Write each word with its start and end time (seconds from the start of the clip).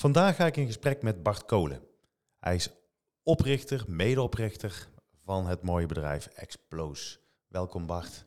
Vandaag 0.00 0.36
ga 0.36 0.46
ik 0.46 0.56
in 0.56 0.66
gesprek 0.66 1.02
met 1.02 1.22
Bart 1.22 1.44
Kolen. 1.44 1.82
Hij 2.38 2.54
is 2.54 2.70
oprichter, 3.22 3.84
medeoprichter 3.86 4.88
van 5.24 5.46
het 5.46 5.62
mooie 5.62 5.86
bedrijf 5.86 6.26
Explose. 6.26 7.18
Welkom 7.48 7.86
Bart 7.86 8.24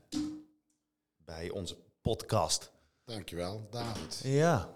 bij 1.18 1.50
onze 1.50 1.78
podcast. 2.02 2.72
Dankjewel, 3.06 3.68
David. 3.70 4.22
Ja, 4.24 4.70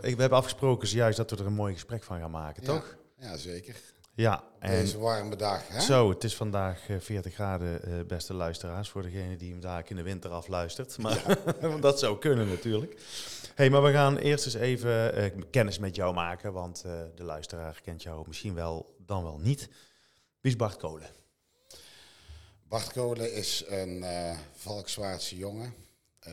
ik, 0.00 0.14
we 0.14 0.20
hebben 0.20 0.38
afgesproken 0.38 0.88
zojuist 0.88 1.16
dat 1.16 1.30
we 1.30 1.36
er 1.36 1.46
een 1.46 1.52
mooi 1.52 1.72
gesprek 1.72 2.02
van 2.02 2.18
gaan 2.18 2.30
maken, 2.30 2.62
Ja, 2.62 2.68
toch? 2.68 2.96
Ja, 3.16 3.36
zeker. 3.36 3.80
Ja, 4.16 4.44
en 4.58 4.70
Deze 4.70 4.98
warme 4.98 5.36
dag, 5.36 5.68
hè? 5.68 5.80
zo, 5.80 6.08
het 6.10 6.24
is 6.24 6.36
vandaag 6.36 6.88
eh, 6.88 6.96
40 7.00 7.34
graden, 7.34 7.82
eh, 7.82 8.04
beste 8.06 8.34
luisteraars, 8.34 8.88
voor 8.88 9.02
degene 9.02 9.36
die 9.36 9.50
hem 9.50 9.60
daar 9.60 9.84
in 9.88 9.96
de 9.96 10.02
winter 10.02 10.30
afluistert. 10.30 10.98
Maar 10.98 11.38
dat 11.80 11.98
zou 11.98 12.18
kunnen 12.18 12.48
natuurlijk. 12.48 13.00
hey, 13.54 13.70
maar 13.70 13.82
we 13.82 13.92
gaan 13.92 14.16
eerst 14.16 14.44
eens 14.44 14.54
even 14.54 15.14
eh, 15.14 15.30
kennis 15.50 15.78
met 15.78 15.96
jou 15.96 16.14
maken, 16.14 16.52
want 16.52 16.82
eh, 16.84 17.02
de 17.14 17.22
luisteraar 17.24 17.80
kent 17.82 18.02
jou 18.02 18.24
misschien 18.26 18.54
wel, 18.54 18.94
dan 18.98 19.22
wel 19.22 19.38
niet. 19.38 19.68
Wie 20.40 20.50
is 20.52 20.56
Bart 20.56 20.76
Kolen? 20.76 21.08
Bart 22.68 22.92
Kolen 22.92 23.32
is 23.34 23.64
een 23.66 24.02
eh 24.02 24.36
Valkswaardse 24.54 25.36
jongen. 25.36 25.74
eh, 26.20 26.32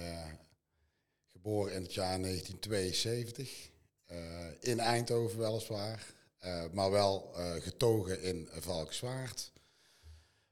geboren 1.31 1.73
in 1.73 1.81
het 1.81 1.93
jaar 1.93 2.19
1972. 2.21 3.69
eh, 4.05 4.17
in 4.59 4.79
Eindhoven 4.79 5.39
weliswaar. 5.39 6.05
Eh, 6.43 6.63
maar 6.71 6.91
wel 6.91 7.31
eh, 7.35 7.53
getogen 7.53 8.21
in 8.21 8.49
Valkswaard. 8.51 9.51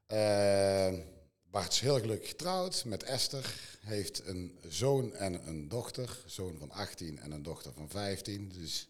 Eh, 0.06 0.94
Bart 1.50 1.72
is 1.72 1.80
heel 1.80 2.00
gelukkig 2.00 2.30
getrouwd 2.30 2.86
met 2.86 3.04
Esther. 3.04 3.56
Heeft 3.80 4.28
een 4.28 4.60
zoon 4.68 5.14
en 5.16 5.48
een 5.48 5.68
dochter. 5.68 6.24
Zoon 6.26 6.58
van 6.58 6.72
18 6.72 7.20
en 7.20 7.32
een 7.32 7.44
dochter 7.44 7.72
van 7.74 7.90
15. 7.90 8.50
Dus 8.50 8.88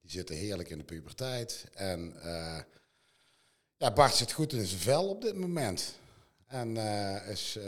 die 0.00 0.10
zitten 0.10 0.36
heerlijk 0.36 0.70
in 0.70 0.78
de 0.78 0.84
puberteit. 0.84 1.64
En 1.74 2.14
ja, 3.76 3.92
Bart 3.94 4.14
zit 4.14 4.32
goed 4.32 4.52
in 4.52 4.66
zijn 4.66 4.80
vel 4.80 5.08
op 5.08 5.22
dit 5.22 5.36
moment. 5.36 5.94
En 6.46 6.76
is, 7.28 7.58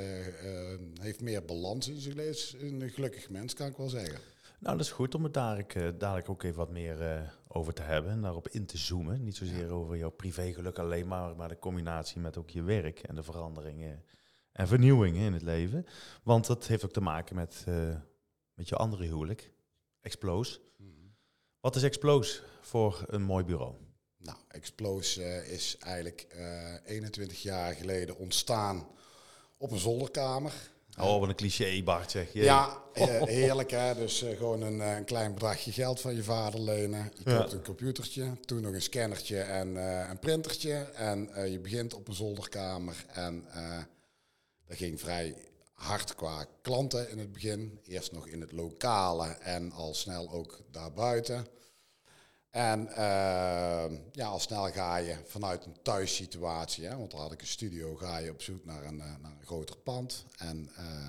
heeft 1.00 1.20
meer 1.20 1.44
balans 1.44 1.88
in 1.88 2.00
zijn 2.00 2.14
leven. 2.14 2.66
Een 2.66 2.90
gelukkig 2.90 3.30
mens, 3.30 3.54
kan 3.54 3.68
ik 3.68 3.76
wel 3.76 3.88
zeggen. 3.88 4.33
Nou, 4.58 4.76
dat 4.76 4.86
is 4.86 4.92
goed 4.92 5.14
om 5.14 5.24
het 5.24 5.34
daar 5.34 5.58
ik, 5.58 5.74
eh, 5.74 5.88
dadelijk 5.98 6.28
ook 6.28 6.42
even 6.42 6.56
wat 6.56 6.70
meer 6.70 7.02
eh, 7.02 7.28
over 7.48 7.72
te 7.74 7.82
hebben 7.82 8.10
en 8.10 8.20
daarop 8.20 8.48
in 8.48 8.66
te 8.66 8.78
zoomen. 8.78 9.22
Niet 9.24 9.36
zozeer 9.36 9.70
over 9.70 9.96
jouw 9.96 10.10
privégeluk 10.10 10.78
alleen 10.78 11.06
maar, 11.06 11.36
maar 11.36 11.48
de 11.48 11.58
combinatie 11.58 12.20
met 12.20 12.36
ook 12.36 12.50
je 12.50 12.62
werk 12.62 12.98
en 12.98 13.14
de 13.14 13.22
veranderingen 13.22 14.04
en 14.52 14.68
vernieuwingen 14.68 15.22
in 15.22 15.32
het 15.32 15.42
leven. 15.42 15.86
Want 16.22 16.46
dat 16.46 16.66
heeft 16.66 16.84
ook 16.84 16.92
te 16.92 17.00
maken 17.00 17.34
met, 17.34 17.64
eh, 17.66 17.96
met 18.54 18.68
je 18.68 18.76
andere 18.76 19.04
huwelijk, 19.04 19.52
Explose. 20.00 20.60
Wat 21.60 21.76
is 21.76 21.82
Explose 21.82 22.42
voor 22.60 23.04
een 23.06 23.22
mooi 23.22 23.44
bureau? 23.44 23.74
Nou, 24.16 24.38
Explose 24.48 25.46
is 25.46 25.78
eigenlijk 25.78 26.20
eh 26.20 26.74
21 26.84 27.42
jaar 27.42 27.74
geleden 27.74 28.16
ontstaan 28.16 28.88
op 29.56 29.70
een 29.70 29.78
zolderkamer. 29.78 30.52
Oh, 31.00 31.20
wat 31.20 31.28
een 31.28 31.34
cliché, 31.34 31.82
Bart, 31.82 32.10
zeg 32.10 32.32
je. 32.32 32.42
Ja, 32.42 32.78
eh, 32.92 33.22
heerlijk 33.22 33.70
hè. 33.70 33.94
Dus 33.94 34.22
eh, 34.22 34.36
gewoon 34.36 34.62
een, 34.62 34.80
eh, 34.80 34.96
een 34.96 35.04
klein 35.04 35.32
bedragje 35.34 35.72
geld 35.72 36.00
van 36.00 36.14
je 36.14 36.22
vader 36.22 36.60
lenen. 36.60 37.12
Je 37.24 37.30
Ja. 37.30 37.36
koopt 37.38 37.52
een 37.52 37.62
computertje, 37.64 38.32
toen 38.44 38.60
nog 38.62 38.72
een 38.72 38.82
scannertje 38.82 39.38
en 39.40 39.76
een 40.10 40.18
printertje. 40.18 40.74
En 40.94 41.30
je 41.50 41.58
begint 41.58 41.94
op 41.94 42.08
een 42.08 42.14
zolderkamer. 42.14 43.04
En 43.12 43.44
dat 44.66 44.76
ging 44.76 45.00
vrij 45.00 45.34
hard 45.72 46.14
qua 46.14 46.46
klanten 46.62 47.10
in 47.10 47.18
het 47.18 47.32
begin. 47.32 47.80
Eerst 47.86 48.12
nog 48.12 48.26
in 48.26 48.40
het 48.40 48.52
lokale 48.52 49.26
en 49.28 49.72
al 49.72 49.94
snel 49.94 50.30
ook 50.30 50.60
daarbuiten. 50.70 51.46
En 52.54 52.88
eh, 52.88 53.84
ja, 54.12 54.26
al 54.26 54.38
snel 54.38 54.72
ga 54.72 54.96
je 54.96 55.16
vanuit 55.26 55.64
een 55.64 55.76
thuissituatie, 55.82 56.86
hè, 56.86 56.96
want 56.96 57.10
dan 57.10 57.20
had 57.20 57.32
ik 57.32 57.40
een 57.40 57.46
studio, 57.46 57.96
ga 57.96 58.18
je 58.18 58.30
op 58.30 58.42
zoek 58.42 58.64
naar 58.64 58.84
een, 58.84 59.00
eh, 59.00 59.14
groter 59.44 59.76
pand. 59.76 60.24
En 60.36 60.70
eh, 60.76 61.08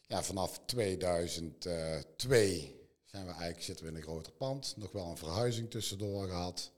ja, 0.00 0.22
vanaf 0.22 0.60
2002 0.64 2.80
zijn 3.04 3.24
we 3.24 3.30
eigenlijk, 3.30 3.62
zitten 3.62 3.84
we 3.84 3.90
in 3.90 3.96
een 3.96 4.02
groter 4.02 4.32
pand. 4.32 4.74
Nog 4.76 4.92
wel 4.92 5.06
een 5.06 5.16
verhuizing 5.16 5.70
tussendoor 5.70 6.28
gehad. 6.28 6.70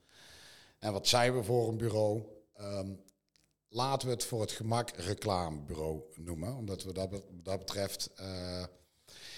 En 0.79 0.93
wat 0.93 1.09
zijn 1.09 1.37
we 1.37 1.43
voor 1.43 1.69
een 1.69 1.77
bureau? 1.77 2.23
Ehm, 2.55 2.93
laten 3.69 4.09
we 4.09 4.15
het 4.15 4.25
voor 4.25 4.41
het 4.41 4.53
gemak 4.53 4.91
reclamebureau 4.91 6.03
noemen. 6.15 6.57
Omdat 6.57 6.83
we 6.83 6.93
dat, 6.93 7.23
dat 7.31 7.59
betreft 7.59 8.11
eh, 8.15 8.65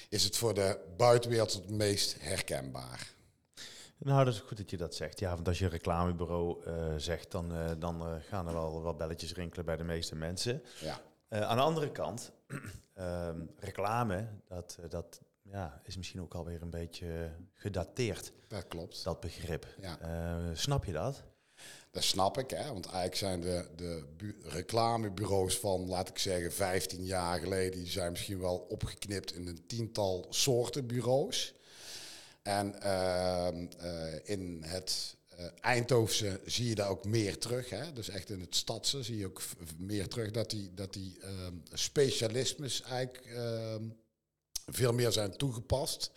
is 0.09 0.25
het 0.25 0.37
voor 0.37 0.55
de 0.55 0.79
buitenwereld 0.97 1.53
het 1.53 1.71
meest 1.71 2.17
herkenbaar. 2.21 3.14
Nou, 4.05 4.25
dat 4.25 4.35
is 4.35 4.41
goed 4.41 4.57
dat 4.57 4.71
je 4.71 4.77
dat 4.77 4.95
zegt. 4.95 5.19
Ja, 5.19 5.35
want 5.35 5.49
als 5.49 5.59
je 5.59 5.65
een 5.65 5.71
reclamebureau 5.71 6.65
eh, 6.65 6.95
zegt, 6.97 7.31
dan, 7.31 7.55
eh, 7.55 7.71
dan 7.79 8.01
eh, 8.01 8.15
gaan 8.29 8.47
er 8.47 8.53
wel 8.53 8.83
wat 8.83 8.97
belletjes 8.99 9.35
rinkelen 9.35 9.65
bij 9.65 9.77
de 9.77 9.85
meeste 9.85 10.15
mensen. 10.17 10.63
Ja. 10.81 11.01
Aan 11.29 11.57
de 11.57 11.63
andere 11.63 11.91
kant, 11.93 12.33
ehm, 12.95 13.41
reclame, 13.59 14.29
dat, 14.49 14.79
dat 14.89 15.21
ja, 15.43 15.81
is 15.85 15.97
misschien 15.97 16.21
ook 16.21 16.35
alweer 16.35 16.63
een 16.63 16.71
beetje 16.71 17.31
gedateerd, 17.53 18.33
Dat 18.49 18.69
klopt. 18.69 19.05
dat 19.05 19.21
begrip. 19.21 19.67
Ja. 19.81 19.99
Snap 20.55 20.85
je 20.85 20.93
dat? 20.93 21.23
Dat 21.91 22.03
snap 22.03 22.39
ik, 22.39 22.51
hè? 22.51 22.67
want 22.73 22.85
eigenlijk 22.87 23.17
zijn 23.17 23.41
de, 23.41 23.69
de 23.77 24.05
bu- 24.17 24.39
reclamebureaus 24.43 25.59
van, 25.59 25.87
laat 25.89 26.09
ik 26.09 26.19
zeggen, 26.19 26.53
15 26.53 27.05
jaar 27.05 27.39
geleden, 27.39 27.79
die 27.79 27.89
zijn 27.91 28.11
misschien 28.11 28.41
wel 28.41 28.57
opgeknipt 28.69 29.33
in 29.35 29.47
een 29.47 29.67
tiental 29.67 30.27
soorten 30.31 30.87
bureaus. 30.87 31.55
En 32.45 32.81
ehm, 32.81 33.67
eh, 33.79 34.15
in 34.23 34.63
het 34.67 35.17
eh, 35.37 35.47
Eindhovense 35.61 36.41
zie 36.45 36.69
je 36.69 36.75
daar 36.75 36.89
ook 36.89 37.05
meer 37.05 37.39
terug. 37.39 37.71
Hè? 37.71 37.93
Dus 37.93 38.09
echt 38.09 38.31
in 38.31 38.41
het 38.41 38.57
stadse 38.57 39.03
zie 39.03 39.17
je 39.17 39.27
ook 39.27 39.43
meer 39.79 40.09
terug 40.09 40.31
dat 40.31 40.51
die, 40.51 40.75
dat 40.75 40.93
die 40.93 41.19
ehm, 41.21 41.55
specialismes 41.73 42.83
eigenlijk 42.83 43.27
ehm, 43.27 43.83
veel 44.67 44.93
meer 44.93 45.13
zijn 45.13 45.37
toegepast. 45.37 46.13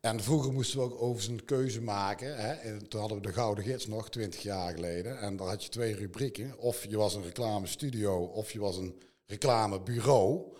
En 0.00 0.22
vroeger 0.22 0.52
moesten 0.52 0.78
we 0.78 0.84
ook 0.84 1.02
over 1.02 1.22
zijn 1.22 1.44
keuze 1.44 1.80
maken. 1.80 2.36
Hè? 2.36 2.52
En 2.52 2.88
toen 2.88 3.00
hadden 3.00 3.18
we 3.18 3.26
de 3.26 3.32
Gouden 3.32 3.64
Gids 3.64 3.86
nog, 3.86 4.10
20 4.10 4.42
jaar 4.42 4.74
geleden. 4.74 5.20
En 5.20 5.36
daar 5.36 5.48
had 5.48 5.64
je 5.64 5.70
twee 5.70 5.94
rubrieken. 5.94 6.58
Of 6.58 6.84
je 6.88 6.96
was 6.96 7.14
een 7.14 7.22
reclamestudio 7.22 8.24
of 8.24 8.52
je 8.52 8.58
was 8.58 8.76
een 8.76 9.02
reclamebureau. 9.26 10.56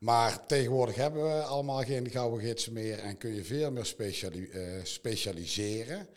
Maar 0.00 0.46
tegenwoordig 0.46 0.94
hebben 0.94 1.22
we 1.22 1.42
allemaal 1.42 1.82
geen 1.82 2.10
Gouden 2.10 2.40
Gidsen 2.40 2.72
meer 2.72 2.98
en 2.98 3.18
kun 3.18 3.34
je 3.34 3.44
veel 3.44 3.70
meer 3.70 3.84
speciali- 3.84 4.50
eh, 4.50 4.84
specialiseren. 4.84 6.08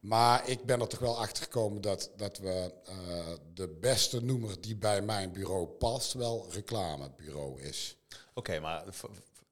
Maar 0.00 0.48
ik 0.48 0.64
ben 0.64 0.80
er 0.80 0.88
toch 0.88 0.98
wel 1.00 1.18
achter 1.18 1.42
gekomen 1.42 1.80
dat, 1.80 2.10
dat 2.16 2.38
we 2.38 2.72
eh, 2.84 2.94
de 3.54 3.68
beste 3.68 4.24
noemer 4.24 4.60
die 4.60 4.76
bij 4.76 5.02
mijn 5.02 5.32
bureau 5.32 5.66
past, 5.66 6.12
wel 6.12 6.46
reclamebureau 6.50 7.60
is. 7.60 7.96
Oké, 8.34 8.60
maar 8.60 8.84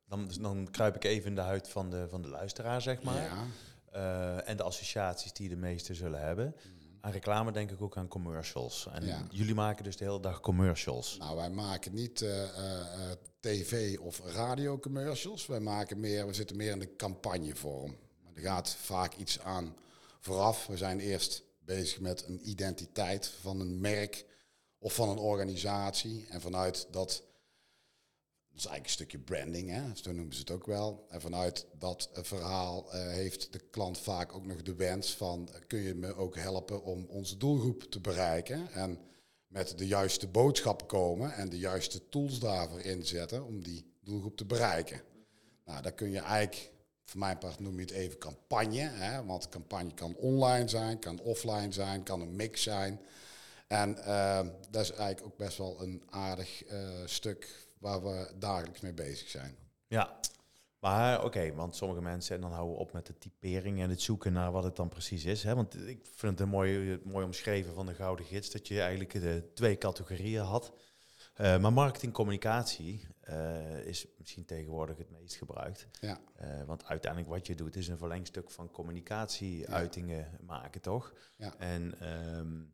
dan, 0.08 0.31
dan 0.40 0.69
kruip 0.70 0.96
ik 0.96 1.05
even 1.05 1.28
in 1.28 1.34
de 1.34 1.40
huid 1.40 1.69
van 1.69 1.90
de, 1.90 2.08
van 2.08 2.23
de 2.23 2.28
luisteraar, 2.28 2.82
zeg 2.82 3.02
maar. 3.02 3.23
Ja. 3.23 3.46
Eh, 3.93 4.49
en 4.49 4.56
de 4.56 4.62
associaties 4.62 5.32
die 5.32 5.49
de 5.49 5.56
meesten 5.56 5.94
zullen 5.94 6.20
hebben. 6.20 6.55
Aan 7.00 7.12
reclame 7.12 7.52
denk 7.52 7.70
ik 7.70 7.82
ook 7.82 7.97
aan 7.97 8.08
commercials. 8.08 8.88
En 8.93 9.06
Ja. 9.06 9.26
jullie 9.31 9.55
maken 9.55 9.85
dus 9.85 9.97
de 9.97 10.05
hele 10.05 10.20
dag 10.20 10.41
commercials. 10.41 11.17
Nou, 11.19 11.37
wij 11.37 11.50
maken 11.50 11.94
niet 11.94 12.23
eh, 12.23 12.43
eh, 12.43 12.81
eh, 13.11 13.17
tv- 13.41 13.99
of 13.99 14.20
radiocommercials. 14.25 15.47
Wij 15.47 15.61
maken 15.61 16.00
meer, 16.00 16.26
we 16.26 16.32
zitten 16.32 16.56
meer 16.56 16.70
in 16.73 16.79
de 16.79 16.97
campagnevorm. 16.97 17.97
Er 18.35 18.43
gaat 18.43 18.70
vaak 18.75 19.14
iets 19.14 19.41
aan 19.41 19.76
vooraf. 20.20 20.67
We 20.67 20.76
zijn 20.76 21.00
eerst 21.00 21.43
bezig 21.64 22.00
met 22.00 22.25
een 22.26 22.49
identiteit 22.49 23.26
van 23.41 23.61
een 23.61 23.81
merk 23.81 24.26
of 24.79 24.94
van 24.94 25.08
een 25.08 25.19
organisatie. 25.19 26.26
En 26.29 26.41
vanuit 26.41 26.87
dat 26.91 27.23
is 28.60 28.66
eigenlijk 28.66 28.84
een 28.84 29.06
stukje 29.06 29.34
branding, 29.34 29.70
hè? 29.70 29.82
zo 29.94 30.12
noemen 30.12 30.34
ze 30.34 30.40
het 30.40 30.50
ook 30.50 30.66
wel. 30.66 31.06
En 31.08 31.20
vanuit 31.20 31.66
dat 31.78 32.10
eh, 32.12 32.22
verhaal 32.22 32.92
eh, 32.92 33.08
heeft 33.08 33.52
de 33.52 33.60
klant 33.70 33.98
vaak 33.98 34.34
ook 34.34 34.46
nog 34.46 34.62
de 34.62 34.74
wens 34.74 35.14
van... 35.16 35.48
eh, 35.52 35.60
kun 35.66 35.78
je 35.78 35.94
me 35.94 36.14
ook 36.14 36.36
helpen 36.36 36.82
om 36.82 37.06
onze 37.08 37.36
doelgroep 37.36 37.82
te 37.82 38.00
bereiken? 38.00 38.72
En 38.72 38.98
met 39.46 39.78
de 39.78 39.86
juiste 39.86 40.28
boodschap 40.28 40.88
komen 40.88 41.32
en 41.32 41.48
de 41.48 41.58
juiste 41.58 42.08
tools 42.08 42.38
daarvoor 42.38 42.80
inzetten 42.80 43.44
om 43.44 43.62
die 43.62 43.94
doelgroep 44.00 44.36
te 44.36 44.44
bereiken. 44.44 45.00
Nou, 45.64 45.82
dan 45.82 45.94
kun 45.94 46.10
je 46.10 46.20
eigenlijk, 46.20 46.72
voor 47.04 47.20
mijn 47.20 47.38
part 47.38 47.60
noem 47.60 47.74
je 47.74 47.80
het 47.80 47.90
even 47.90 48.18
campagne. 48.18 48.80
Hè? 48.80 49.24
Want 49.24 49.48
campagne 49.48 49.94
kan 49.94 50.14
online 50.14 50.68
zijn, 50.68 50.98
kan 50.98 51.20
offline 51.20 51.72
zijn, 51.72 52.02
kan 52.02 52.20
een 52.20 52.36
mix 52.36 52.62
zijn. 52.62 53.00
En 53.66 53.94
dat 54.70 54.82
is 54.82 54.90
eigenlijk 54.90 55.24
ook 55.24 55.36
best 55.36 55.58
wel 55.58 55.82
een 55.82 56.02
aardig 56.10 56.62
stuk 57.04 57.69
waar 57.80 58.02
we 58.02 58.32
dagelijks 58.38 58.80
mee 58.80 58.94
bezig 58.94 59.28
zijn. 59.28 59.56
Ja, 59.86 60.20
maar 60.78 61.24
oké, 61.24 61.54
want 61.54 61.76
sommige 61.76 62.02
mensen, 62.02 62.34
en 62.34 62.40
dan 62.40 62.52
houden 62.52 62.74
we 62.74 62.80
op 62.80 62.92
met 62.92 63.06
de 63.06 63.18
typering 63.18 63.80
en 63.80 63.90
het 63.90 64.00
zoeken 64.00 64.32
naar 64.32 64.52
wat 64.52 64.64
het 64.64 64.76
dan 64.76 64.88
precies 64.88 65.24
is. 65.24 65.42
Hè? 65.42 65.54
Want 65.54 65.74
ik 65.86 66.06
vind 66.14 66.32
het 66.32 66.40
een 66.40 66.48
mooi, 66.48 67.00
mooi 67.04 67.24
omschreven 67.24 67.74
van 67.74 67.86
de 67.86 67.94
Gouden 67.94 68.26
Gids, 68.26 68.50
dat 68.50 68.68
je 68.68 68.80
eigenlijk 68.80 69.12
de 69.12 69.50
twee 69.54 69.78
categorieën 69.78 70.42
had. 70.42 70.72
Uh, 71.36 71.58
maar 71.58 71.72
marketingcommunicatie 71.72 73.06
uh, 73.28 73.86
is 73.86 74.06
misschien 74.18 74.44
tegenwoordig 74.44 74.98
het 74.98 75.10
meest 75.10 75.36
gebruikt. 75.36 75.86
Ja. 76.00 76.20
Uh, 76.42 76.64
want 76.64 76.84
uiteindelijk 76.84 77.32
wat 77.32 77.46
je 77.46 77.54
doet 77.54 77.76
is 77.76 77.88
een 77.88 77.98
verlengstuk 77.98 78.50
van 78.50 78.70
communicatie-uitingen 78.70 80.18
ja. 80.18 80.38
maken, 80.46 80.80
toch? 80.80 81.14
Ja. 81.36 81.54
En 81.58 82.08
um, 82.38 82.72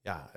ja, 0.00 0.30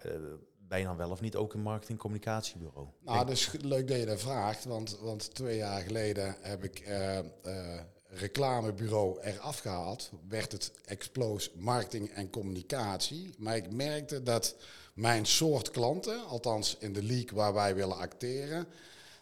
ben 0.67 0.79
je 0.79 0.85
dan 0.85 0.97
wel 0.97 1.09
of 1.11 1.21
niet 1.21 1.35
ook 1.35 1.53
een 1.53 1.61
marketingcommunicatiebureau? 1.61 2.87
Nou, 2.99 3.17
dat 3.25 3.29
is 3.29 3.51
leuk 3.61 3.87
dat 3.87 3.99
je 3.99 4.05
dat 4.05 4.19
vraagt, 4.19 4.65
want, 4.65 4.97
want 4.99 5.33
twee 5.35 5.57
jaar 5.57 5.81
geleden 5.81 6.35
heb 6.41 6.63
ik 6.63 6.87
uh, 6.87 7.17
uh, 7.17 7.79
reclamebureau 8.07 9.21
eraf 9.21 9.59
gehaald. 9.59 10.11
Werd 10.27 10.51
het 10.51 10.71
Explos 10.85 11.51
Marketing 11.55 12.09
en 12.09 12.29
Communicatie. 12.29 13.29
Maar 13.37 13.55
ik 13.55 13.71
merkte 13.71 14.23
dat 14.23 14.55
mijn 14.93 15.25
soort 15.25 15.71
klanten, 15.71 16.25
althans 16.25 16.77
in 16.79 16.93
de 16.93 17.03
league 17.03 17.37
waar 17.37 17.53
wij 17.53 17.75
willen 17.75 17.97
acteren, 17.97 18.67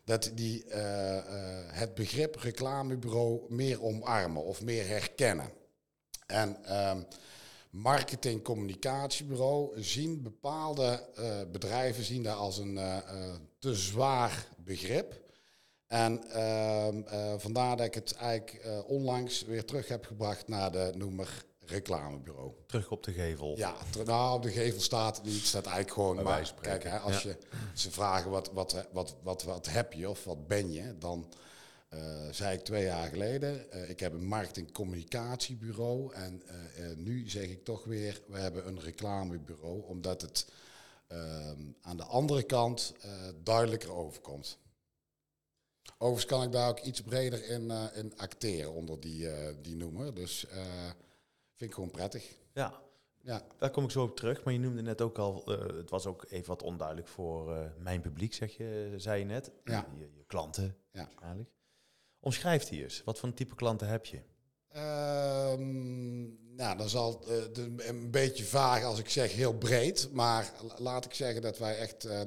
dat 0.04 0.32
die 0.34 0.66
uh, 0.66 0.74
het 1.68 1.96
begrip 1.96 2.36
reclamebureau 2.36 3.42
meer 3.50 3.84
omarmen 3.84 4.44
of 4.44 4.62
meer 4.62 4.88
herkennen. 4.88 5.50
En 6.26 6.58
ehm, 7.76 7.82
marketing-communicatiebureau 7.82 9.84
zien 9.84 10.22
bepaalde 10.22 11.10
uh, 11.20 11.26
bedrijven 11.52 12.04
zien 12.04 12.24
dat 12.24 12.38
als 12.38 12.58
een 12.58 12.76
uh, 12.76 12.98
te 13.60 13.76
zwaar 13.76 14.48
begrip. 14.58 15.24
En 15.88 16.24
uh, 16.28 16.88
vandaar 17.38 17.78
dat 17.78 17.86
ik 17.86 17.94
het 17.94 18.16
eigenlijk 18.16 18.84
onlangs 18.88 19.42
weer 19.42 19.66
terug 19.66 19.88
heb 19.88 20.06
gebracht 20.06 20.48
naar 20.48 20.72
de 20.72 20.92
noemer 20.96 21.46
reclamebureau. 21.66 22.52
Terug 22.68 22.92
op 22.92 23.04
de 23.04 23.12
gevel. 23.12 23.58
Ja, 23.58 23.76
nou 24.06 24.36
op 24.36 24.44
de 24.44 24.52
gevel 24.52 24.80
staat 24.80 25.18
het 25.18 25.26
niet, 25.26 25.46
staat 25.46 25.66
eigenlijk 25.66 25.94
gewoon. 25.94 26.24
Maar 26.24 26.54
kijk, 26.62 26.84
hè, 26.84 27.00
als 27.00 27.24
je 27.24 27.38
ze 27.74 27.92
vragen 27.92 28.32
wat, 28.32 28.52
wat, 28.54 28.88
wat, 28.92 29.16
wat, 29.24 29.44
wat 29.44 29.70
heb 29.70 29.94
je 29.94 30.10
of 30.10 30.24
wat 30.24 30.48
ben 30.48 30.72
je, 30.72 30.98
dan 30.98 31.28
uh, 31.96 32.28
zei 32.32 32.58
ik 32.58 32.64
twee 32.64 32.84
jaar 32.84 33.08
geleden, 33.08 33.66
uh, 33.74 33.90
ik 33.90 34.00
heb 34.00 34.14
een 34.14 34.28
marketing-communicatiebureau 34.28 36.14
en 36.14 36.42
uh, 36.80 36.96
nu 36.96 37.30
zeg 37.30 37.48
ik 37.48 37.64
toch 37.64 37.84
weer, 37.84 38.22
we 38.28 38.38
hebben 38.38 38.68
een 38.68 38.80
reclamebureau, 38.80 39.84
omdat 39.84 40.22
het 40.22 40.52
ehm, 41.08 41.62
aan 41.82 41.98
de 41.98 42.04
andere 42.04 42.44
kant 42.44 42.94
duidelijker 43.44 43.92
overkomt. 43.92 44.58
Overigens 45.98 46.26
kan 46.26 46.44
ik 46.44 46.52
daar 46.52 46.70
ook 46.70 46.80
iets 46.80 47.02
breder 47.02 47.50
in, 47.50 47.72
in 47.94 48.18
acteren 48.18 48.74
onder 48.74 49.00
die, 49.00 49.28
die 49.62 49.76
noemer, 49.76 50.14
dus 50.14 50.46
vind 51.54 51.70
ik 51.70 51.74
gewoon 51.74 51.92
prettig. 51.92 52.36
Ja. 52.54 52.84
Ja. 53.22 53.42
Daar 53.58 53.70
kom 53.72 53.84
ik 53.84 53.92
zo 53.92 54.04
op 54.04 54.16
terug, 54.16 54.44
maar 54.44 54.54
je 54.54 54.60
noemde 54.60 54.82
net 54.82 55.02
ook 55.02 55.18
al, 55.18 55.44
het 55.78 55.90
was 55.90 56.06
ook 56.06 56.26
even 56.30 56.48
wat 56.48 56.64
onduidelijk 56.64 57.08
voor 57.08 57.72
mijn 57.78 58.02
publiek, 58.02 58.34
zeg 58.34 58.58
je, 58.58 58.94
zei 58.98 59.20
je 59.20 59.26
net. 59.26 59.52
Ja. 59.64 59.88
Je, 59.98 60.10
je 60.16 60.24
klanten, 60.28 60.78
ja. 60.92 61.10
eigenlijk. 61.20 61.55
Omschrijf 62.26 62.64
die 62.64 62.84
eens. 62.84 63.02
Wat 63.04 63.20
voor 63.20 63.34
type 63.34 63.56
klanten 63.56 63.88
heb 63.88 64.06
je? 64.06 64.22
Um, 64.76 66.56
nou, 66.56 66.78
dan 66.78 66.90
zal 66.90 67.24
uh, 67.28 67.88
een 67.88 68.12
beetje 68.12 68.44
vaag 68.44 68.84
als 68.84 69.00
ik 69.00 69.10
zeg 69.10 69.34
heel 69.34 69.54
breed. 69.54 70.10
Maar 70.12 70.52
laat 70.78 71.06
ik 71.06 71.14
zeggen 71.14 71.42
dat 71.42 71.58
wij 71.58 71.78
echt... 71.78 72.06
Uh, 72.06 72.22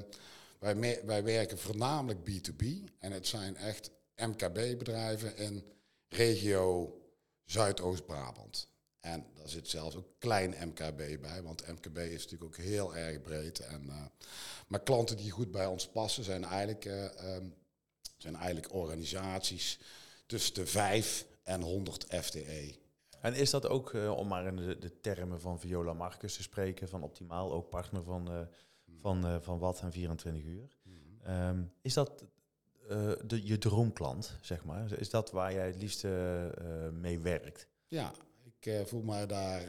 wij, 0.59 1.00
wij 1.05 1.25
werken 1.25 1.59
voornamelijk 1.59 2.19
B2B. 2.31 2.65
En 2.99 3.12
het 3.12 3.27
zijn 3.27 3.56
echt 3.56 3.91
MKB-bedrijven 4.17 5.37
in 5.37 5.65
regio 6.09 6.99
Zuidoost-Brabant. 7.45 8.69
En 9.00 9.27
daar 9.35 9.49
zit 9.49 9.69
zelfs 9.69 9.97
ook 9.97 10.09
klein 10.19 10.55
MKB 10.65 11.21
bij, 11.21 11.43
want 11.43 11.67
MKB 11.67 11.99
is 11.99 12.23
natuurlijk 12.23 12.45
ook 12.45 12.65
heel 12.65 12.97
erg 12.97 13.23
breed. 13.23 13.61
En, 13.61 13.85
uh, 13.87 14.05
maar 14.67 14.83
klanten 14.83 15.17
die 15.17 15.31
goed 15.31 15.50
bij 15.50 15.67
ons 15.67 15.89
passen 15.89 16.25
zijn 16.25 16.45
eigenlijk 16.45 16.85
um, 16.85 17.55
zijn 18.23 18.37
eigenlijk 18.37 18.75
organisaties 18.75 19.79
tussen 20.26 20.55
de 20.55 20.67
5 20.67 21.26
en 21.43 21.61
100 21.61 22.06
FTE. 22.09 22.75
En 23.20 23.35
is 23.35 23.50
dat 23.50 23.69
ook, 23.69 23.93
uh, 23.93 24.11
om 24.11 24.29
maar 24.29 24.47
in 24.47 24.56
de, 24.56 24.79
de, 24.79 25.00
termen 25.00 25.41
van 25.41 25.61
Viola 25.61 25.93
Marcus 25.93 26.37
te 26.37 26.43
spreken, 26.43 26.88
van 26.88 27.03
Optimaal, 27.03 27.53
ook 27.53 27.69
partner 27.69 28.03
van, 28.03 28.32
uh, 28.32 28.41
van, 29.00 29.26
uh, 29.26 29.37
van 29.41 29.59
Wat 29.59 29.81
en 29.81 29.93
24 29.93 30.44
uur. 30.44 30.69
Mm 30.82 31.06
um, 31.29 31.73
is 31.82 31.94
dat 31.94 32.25
de, 33.25 33.47
je 33.47 33.59
droomklant, 33.59 34.38
zeg 34.41 34.64
maar? 34.64 34.93
Is 34.93 35.11
dat 35.11 35.31
waar 35.31 35.53
jij 35.53 35.67
het 35.67 35.76
liefst 35.76 36.05
mee 36.93 37.19
werkt? 37.19 37.69
Ja, 37.88 38.12
ik 38.61 38.87
voel 38.87 39.03
me 39.03 39.26
daar 39.26 39.61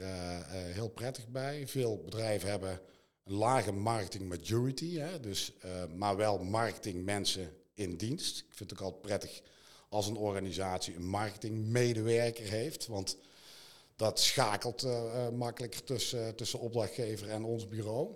heel 0.52 0.90
prettig 0.90 1.28
bij. 1.28 1.68
Veel 1.68 2.02
bedrijven 2.02 2.50
hebben 2.50 2.80
een 3.24 3.34
lage 3.34 3.72
marketing 3.72 4.30
majority, 4.30 4.98
hè, 4.98 5.20
dus, 5.20 5.54
maar 5.96 6.16
wel 6.16 6.44
marketingmensen 6.44 7.59
in 7.80 7.98
dienst. 7.98 8.40
Ik 8.40 8.54
vind 8.54 8.70
het 8.70 8.80
ook 8.80 8.86
altijd 8.86 9.02
prettig 9.02 9.42
als 9.90 10.08
een 10.08 10.18
organisatie 10.18 10.96
een 10.96 11.08
marketingmedewerker 11.08 12.46
heeft. 12.46 12.88
Want 12.88 13.18
dat 13.96 14.20
schakelt 14.20 14.84
uh, 14.84 15.30
makkelijker 15.30 15.84
tussen, 15.84 16.36
tussen 16.36 16.60
opdrachtgever 16.60 17.30
en 17.30 17.44
ons 17.44 17.68
bureau. 17.68 18.16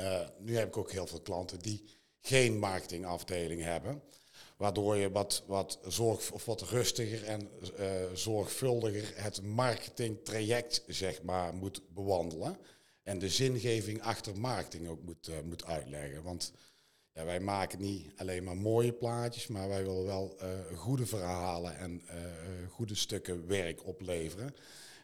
Uh, 0.00 0.20
nu 0.38 0.56
heb 0.56 0.68
ik 0.68 0.76
ook 0.76 0.92
heel 0.92 1.06
veel 1.06 1.20
klanten 1.20 1.58
die 1.58 1.84
geen 2.20 2.58
marketingafdeling 2.58 3.62
hebben. 3.62 4.02
Waardoor 4.56 4.96
je 4.96 5.10
wat, 5.10 5.42
wat, 5.46 5.78
zorg, 5.86 6.30
of 6.30 6.44
wat 6.44 6.60
rustiger 6.60 7.24
en 7.24 7.48
zorgvuldiger 8.14 9.12
het 9.14 9.42
marketingtraject 9.42 10.84
zeg 10.86 11.22
maar, 11.22 11.54
moet 11.54 11.82
bewandelen. 11.94 12.58
En 13.02 13.18
de 13.18 13.28
zingeving 13.28 14.02
achter 14.02 14.38
marketing 14.38 14.88
ook 14.88 15.02
moet, 15.02 15.30
moet 15.44 15.64
uitleggen. 15.64 16.22
Want 16.22 16.52
ja, 17.14 17.24
wij 17.24 17.40
maken 17.40 17.80
niet 17.80 18.12
alleen 18.16 18.44
maar 18.44 18.56
mooie 18.56 18.92
plaatjes, 18.92 19.46
maar 19.46 19.68
wij 19.68 19.84
willen 19.84 20.04
wel 20.04 20.36
uh, 20.42 20.78
goede 20.78 21.06
verhalen 21.06 21.76
en 21.76 22.02
uh, 22.04 22.12
goede 22.70 22.94
stukken 22.94 23.46
werk 23.46 23.86
opleveren. 23.86 24.54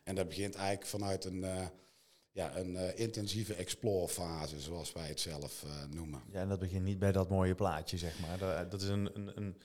En 0.04 0.14
dat 0.14 0.28
begint 0.28 0.54
eigenlijk 0.54 0.86
vanuit 0.86 1.24
een, 1.24 1.42
uh, 1.42 1.66
ja, 2.30 2.56
een 2.56 2.96
intensieve 2.96 3.54
explore 3.54 4.08
fase, 4.08 4.60
zoals 4.60 4.92
wij 4.92 5.08
het 5.08 5.20
zelf 5.20 5.64
noemen. 5.90 6.22
Ja, 6.32 6.40
en 6.40 6.48
dat 6.48 6.58
begint 6.58 6.84
niet 6.84 6.98
bij 6.98 7.12
dat 7.12 7.28
mooie 7.28 7.54
plaatje, 7.54 7.98
zeg 7.98 8.18
maar. 8.20 8.38
Dat, 8.38 8.70
dat 8.70 8.82
is 8.82 8.88
een, 8.88 9.10
een, 9.14 9.32
een, 9.34 9.56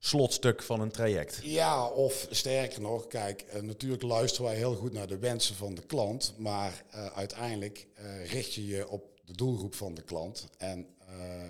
slotstuk 0.00 0.62
van 0.62 0.80
een 0.80 0.90
traject. 0.90 1.40
Ja, 1.42 1.86
of 1.86 2.26
sterker 2.30 2.80
nog, 2.80 3.06
kijk, 3.06 3.62
natuurlijk 3.62 4.02
luisteren 4.02 4.50
wij 4.50 4.56
heel 4.56 4.74
goed 4.74 4.92
naar 4.92 5.06
de 5.06 5.18
wensen 5.18 5.54
van 5.54 5.74
de 5.74 5.82
klant, 5.82 6.34
maar 6.36 6.84
uiteindelijk 7.14 7.86
richt 8.24 8.54
je 8.54 8.66
je 8.66 8.88
op 8.88 9.20
de 9.24 9.32
doelgroep 9.32 9.74
van 9.74 9.94
de 9.94 10.02
klant. 10.02 10.48
En 10.58 10.86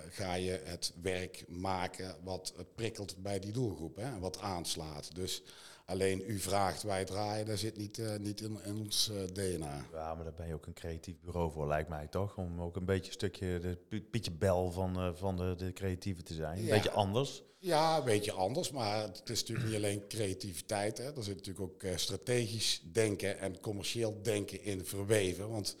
ga 0.09 0.33
je 0.33 0.61
het 0.63 0.93
werk 1.01 1.43
maken 1.47 2.15
wat 2.23 2.53
prikkelt 2.75 3.23
bij 3.23 3.39
die 3.39 3.51
doelgroep 3.51 3.95
hè, 3.95 4.19
wat 4.19 4.39
aanslaat. 4.39 5.15
Dus 5.15 5.43
alleen 5.85 6.23
u 6.27 6.39
vraagt 6.39 6.83
wij 6.83 7.05
draaien, 7.05 7.45
daar 7.45 7.57
zit 7.57 7.77
niet, 7.77 7.97
uh, 7.97 8.15
niet 8.15 8.41
in, 8.41 8.59
in 8.63 8.77
ons 8.77 9.11
uh, 9.13 9.27
DNA. 9.33 9.85
Ja, 9.93 10.15
maar 10.15 10.23
daar 10.23 10.33
ben 10.33 10.47
je 10.47 10.53
ook 10.53 10.65
een 10.65 10.73
creatief 10.73 11.15
bureau 11.19 11.51
voor, 11.51 11.67
lijkt 11.67 11.89
mij 11.89 12.07
toch? 12.07 12.37
Om 12.37 12.61
ook 12.61 12.75
een 12.75 12.85
beetje 12.85 13.07
een 13.07 13.13
stukje, 13.13 13.59
de 13.59 14.01
Pietje 14.01 14.31
Bel 14.31 14.71
van, 14.71 15.15
van 15.17 15.37
de, 15.37 15.55
de 15.57 15.73
creatieve 15.73 16.23
te 16.23 16.33
zijn. 16.33 16.57
Een 16.57 16.65
ja. 16.65 16.73
beetje 16.73 16.91
anders. 16.91 17.43
Ja, 17.59 17.97
een 17.97 18.03
beetje 18.03 18.31
anders, 18.31 18.71
maar 18.71 19.01
het 19.01 19.29
is 19.29 19.39
natuurlijk 19.39 19.67
niet 19.67 19.77
alleen 19.77 20.07
creativiteit. 20.07 20.97
Hè. 20.97 21.15
Er 21.15 21.23
zit 21.23 21.35
natuurlijk 21.35 21.65
ook 21.65 21.83
strategisch 21.95 22.81
denken 22.91 23.39
en 23.39 23.59
commercieel 23.59 24.21
denken 24.21 24.63
in 24.63 24.85
verweven. 24.85 25.49
Want 25.49 25.75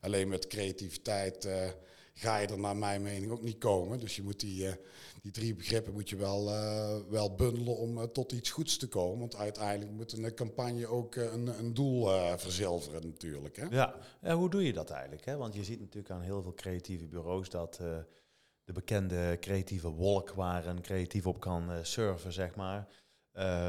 alleen 0.00 0.28
met 0.28 0.46
creativiteit 0.46 1.48
ga 2.18 2.36
je 2.36 2.46
er 2.46 2.58
naar 2.58 2.76
mijn 2.76 3.02
mening 3.02 3.32
ook 3.32 3.42
niet 3.42 3.58
komen. 3.58 4.00
Dus 4.00 4.16
je 4.16 4.22
moet 4.22 4.40
die, 4.40 4.64
uh, 4.64 4.72
die 5.22 5.32
drie 5.32 5.54
begrippen 5.54 5.92
moet 5.92 6.08
je 6.08 6.16
wel, 6.16 6.48
uh, 6.48 6.96
wel 7.08 7.34
bundelen 7.34 7.76
om 7.76 7.98
uh, 7.98 8.02
tot 8.02 8.32
iets 8.32 8.50
goeds 8.50 8.76
te 8.76 8.88
komen. 8.88 9.18
Want 9.18 9.36
uiteindelijk 9.36 9.96
moet 9.96 10.12
een 10.12 10.34
campagne 10.34 10.86
ook 10.86 11.14
een, 11.14 11.46
een 11.46 11.74
doel 11.74 12.08
verzilveren 12.38 13.06
natuurlijk. 13.06 13.56
Hè? 13.56 13.66
Ja. 13.70 13.94
ja, 14.20 14.34
hoe 14.34 14.50
doe 14.50 14.64
je 14.64 14.72
dat 14.72 14.90
eigenlijk? 14.90 15.24
Hè? 15.24 15.36
Want 15.36 15.54
je 15.54 15.64
ziet 15.64 15.80
natuurlijk 15.80 16.14
aan 16.14 16.20
heel 16.20 16.42
veel 16.42 16.54
creatieve 16.54 17.06
bureaus 17.06 17.48
dat 17.48 17.80
de 18.64 18.72
bekende 18.72 19.36
creatieve 19.40 19.88
wolk 19.88 20.30
waar 20.30 20.66
een 20.66 20.80
creatief 20.80 21.26
op 21.26 21.40
kan 21.40 21.70
surfen, 21.82 22.32
zeg 22.32 22.54
maar... 22.54 22.88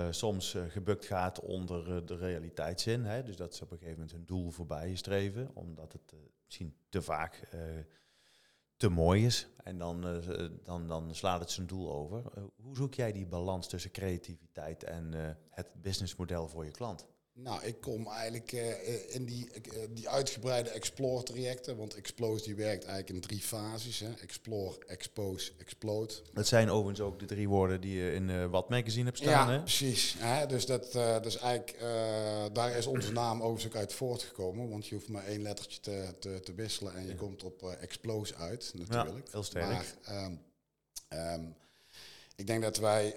soms 0.09 0.55
gebukt 0.67 1.05
gaat 1.05 1.39
onder 1.39 2.05
de 2.05 2.15
realiteitszin. 2.15 3.03
Hè? 3.03 3.23
Dus 3.23 3.35
dat 3.35 3.55
ze 3.55 3.63
op 3.63 3.71
een 3.71 3.77
gegeven 3.77 3.99
moment 3.99 4.17
hun 4.17 4.25
doel 4.25 4.49
voorbij 4.49 4.95
streven, 4.95 5.49
omdat 5.53 5.93
het 5.93 6.13
misschien 6.45 6.75
te 6.89 7.01
vaak 7.01 7.47
te 8.79 8.89
mooi 8.89 9.25
is. 9.25 9.47
En 9.63 9.77
dan, 9.77 10.07
eh, 10.07 10.49
dan, 10.63 10.87
dan 10.87 11.15
slaat 11.15 11.39
het 11.39 11.51
zijn 11.51 11.67
doel 11.67 11.91
over. 11.91 12.23
Eh, 12.33 12.43
hoe 12.55 12.75
zoek 12.75 12.93
jij 12.93 13.11
die 13.11 13.25
balans 13.25 13.67
tussen 13.67 13.91
creativiteit 13.91 14.83
en 14.83 15.13
eh, 15.13 15.35
het 15.49 15.67
businessmodel 15.81 16.47
voor 16.47 16.65
je 16.65 16.71
klant? 16.71 17.07
Nou, 17.43 17.63
ik 17.63 17.81
kom 17.81 18.07
eigenlijk 18.07 18.51
uh, 18.51 19.15
in 19.15 19.25
die, 19.25 19.49
uh, 19.73 19.83
die 19.89 20.09
uitgebreide 20.09 20.69
Explore-trajecten. 20.69 21.77
Want 21.77 21.95
Explode 21.95 22.41
die 22.41 22.55
werkt 22.55 22.85
eigenlijk 22.85 23.09
in 23.09 23.21
drie 23.21 23.39
fases. 23.39 23.99
Hè. 23.99 24.13
Explore, 24.21 24.85
Expose, 24.87 25.51
Explode. 25.57 26.13
Dat 26.33 26.47
zijn 26.47 26.69
overigens 26.69 26.99
ook 26.99 27.19
de 27.19 27.25
drie 27.25 27.49
woorden 27.49 27.81
die 27.81 27.95
je 27.95 28.13
in 28.13 28.29
uh, 28.29 28.45
Wat 28.45 28.69
Magazine 28.69 29.05
hebt 29.05 29.17
staan. 29.17 29.47
Ja, 29.47 29.51
hè? 29.51 29.59
precies. 29.59 30.15
Hè. 30.17 30.45
Dus, 30.45 30.65
dat, 30.65 30.91
dus 31.23 31.37
eigenlijk, 31.37 31.79
daar 32.53 32.77
is 32.77 32.85
onze 32.85 33.11
naam 33.11 33.41
overigens 33.41 33.73
ook 33.73 33.79
uit 33.79 33.93
voortgekomen. 33.93 34.69
Want 34.69 34.87
je 34.87 34.95
hoeft 34.95 35.09
maar 35.09 35.25
één 35.25 35.41
lettertje 35.41 35.79
te, 35.79 36.13
te, 36.19 36.39
te 36.39 36.53
wisselen 36.53 36.95
en 36.95 37.03
je 37.03 37.09
ja. 37.09 37.15
komt 37.15 37.43
op 37.43 37.63
Explose 37.63 38.35
uit 38.35 38.71
natuurlijk. 38.75 39.25
Ja, 39.25 39.31
heel 39.31 39.43
sterk. 39.43 39.65
Maar 39.65 40.25
um, 40.25 40.41
um, 41.09 41.55
ik 42.35 42.47
denk 42.47 42.61
dat 42.61 42.77
wij 42.77 43.15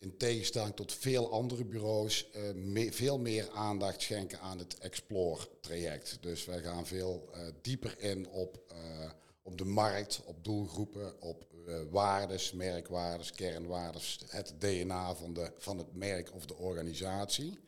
in 0.00 0.16
tegenstelling 0.16 0.76
tot 0.76 0.92
veel 0.92 1.32
andere 1.32 1.64
bureaus, 1.64 2.28
uh, 2.54 2.90
veel 2.92 3.18
meer 3.18 3.50
aandacht 3.50 4.02
schenken 4.02 4.40
aan 4.40 4.58
het 4.58 4.78
Explore-traject. 4.78 6.18
Dus 6.20 6.44
wij 6.44 6.60
gaan 6.60 6.86
veel 6.86 7.28
uh, 7.34 7.40
dieper 7.62 7.94
in 7.98 8.28
op, 8.28 8.60
uh, 8.72 9.10
op 9.42 9.58
de 9.58 9.64
markt, 9.64 10.22
op 10.24 10.44
doelgroepen, 10.44 11.20
op 11.20 11.48
waardes, 11.90 12.52
merkwaardes, 12.52 13.30
kernwaardes, 13.30 14.20
het 14.28 14.54
DNA 14.58 15.14
van, 15.14 15.32
de, 15.32 15.52
van 15.58 15.78
het 15.78 15.94
merk 15.94 16.34
of 16.34 16.46
de 16.46 16.56
organisatie. 16.56 17.58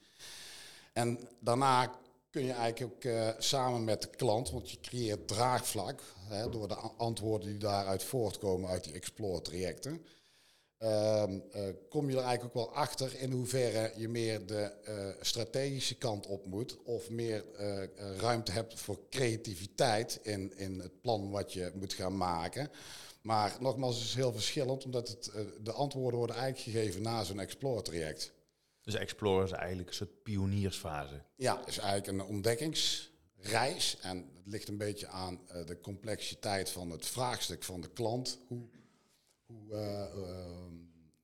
En 0.93 1.29
daarna 1.41 2.01
kun 2.31 2.45
je 2.45 2.53
eigenlijk 2.53 3.07
ook 3.07 3.13
samen 3.39 3.85
met 3.85 4.03
de 4.03 4.09
klant, 4.09 4.51
want 4.51 4.71
je 4.71 4.81
creëert 4.81 5.29
draagvlak 5.29 6.03
hè, 6.29 6.51
door 6.51 6.69
de 6.69 6.75
antwoorden 6.97 7.49
die 7.49 7.59
daaruit 7.59 8.03
voortkomen 8.03 8.71
uit 8.71 8.85
die 8.85 8.93
Explore-trajecten. 8.93 10.07
Um, 10.85 11.43
uh, 11.55 11.63
kom 11.89 12.11
je 12.11 12.17
er 12.17 12.23
eigenlijk 12.23 12.57
ook 12.57 12.67
wel 12.67 12.75
achter 12.75 13.21
in 13.21 13.31
hoeverre 13.31 13.93
je 13.97 14.09
meer 14.09 14.47
de 14.47 14.73
uh, 14.89 15.25
strategische 15.25 15.95
kant 15.95 16.27
op 16.27 16.47
moet 16.47 16.83
of 16.83 17.11
meer 17.11 17.45
uh, 17.61 17.83
ruimte 18.17 18.53
hebt 18.53 18.81
voor 18.81 18.99
creativiteit 19.11 20.21
in, 20.23 20.57
in 20.57 20.81
het 20.81 21.01
plan 21.01 21.31
wat 21.31 21.53
je 21.53 21.73
moet 21.75 21.93
gaan 21.93 22.17
maken. 22.17 22.71
Maar 23.21 23.57
nogmaals, 23.61 23.97
het 23.97 24.05
is 24.05 24.15
heel 24.15 24.33
verschillend, 24.33 24.85
omdat 24.85 25.09
het, 25.09 25.31
de 25.63 25.73
antwoorden 25.73 26.19
worden 26.19 26.37
eigenlijk 26.37 26.77
gegeven 26.77 27.03
na 27.03 27.25
zo'n 27.25 27.41
Explore-traject. 27.41 28.33
Dus 28.83 28.95
Explore 28.95 29.45
is 29.45 29.51
eigenlijk 29.51 29.89
een 29.89 29.95
soort 29.95 30.23
pioniersfase? 30.23 31.23
Ja, 31.37 31.59
het 31.59 31.69
is 31.69 31.79
eigenlijk 31.79 32.19
een 32.19 32.27
ontdekkingsreis. 32.35 33.99
En 34.01 34.17
het 34.17 34.53
ligt 34.53 34.69
een 34.69 34.79
beetje 34.79 35.07
aan 35.07 35.41
de 35.67 35.79
complexiteit 35.81 36.71
van 36.71 36.91
het 36.91 37.07
vraagstuk 37.07 37.63
van 37.63 37.81
de 37.81 37.91
klant. 37.91 38.39
Hoe 38.47 38.69
hoe, 39.53 39.77
uh, 39.77 40.23